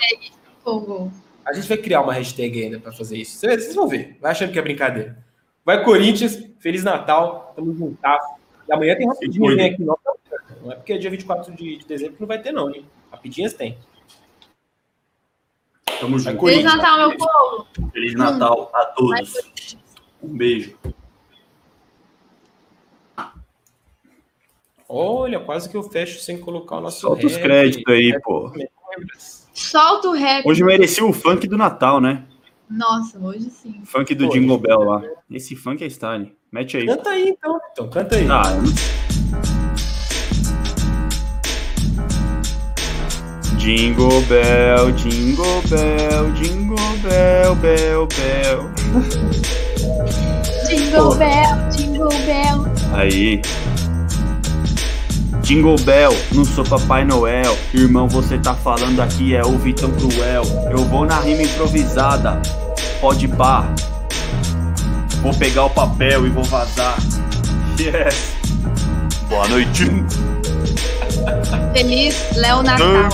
[0.64, 1.12] Fiel.
[1.46, 3.38] A gente vai criar uma hashtag ainda para fazer isso.
[3.38, 4.18] Vocês vão ver.
[4.20, 5.18] Vai achando que é brincadeira.
[5.64, 6.44] Vai, Corinthians.
[6.60, 7.54] Feliz Natal.
[7.56, 8.00] Tamo junto.
[8.68, 9.84] E amanhã tem rapidinhas aqui.
[9.84, 9.98] Não,
[10.64, 12.86] não é porque é dia 24 de, de dezembro que não vai ter, não, hein?
[13.12, 13.78] Rapidinhas tem.
[16.00, 16.46] Tamo junto.
[16.46, 17.68] Feliz Natal, meu povo.
[17.94, 19.78] Feliz Natal a todos.
[20.22, 20.76] Um beijo.
[24.88, 27.02] Olha, quase que eu fecho sem colocar o nosso.
[27.02, 28.52] Solta os créditos aí, pô.
[29.54, 30.48] Solta o rap.
[30.48, 32.24] Hoje merecia o funk do Natal, né?
[32.70, 33.82] Nossa, hoje sim.
[33.86, 35.04] Funk do Pô, Jingle Bell lá.
[35.30, 36.36] Esse funk é style.
[36.52, 36.86] Mete aí.
[36.86, 37.60] Canta aí, então.
[37.72, 38.28] Então, canta aí.
[38.30, 38.44] Ah,
[43.58, 48.72] Jingle Bell, Jingle Bell, Jingle Bell, Bell, Bell.
[50.68, 52.66] jingle Bell, Jingle Bell.
[52.94, 53.42] Aí.
[55.46, 57.56] Jingle Bell, não sou Papai Noel.
[57.72, 60.42] Irmão, você tá falando aqui é o Vitão Cruel.
[60.72, 62.42] Eu vou na rima improvisada,
[63.00, 63.64] pode pá.
[65.22, 66.98] Vou pegar o papel e vou vazar.
[67.80, 68.34] Yes.
[69.30, 69.86] Boa noite.
[71.74, 73.10] Feliz Léo Natal.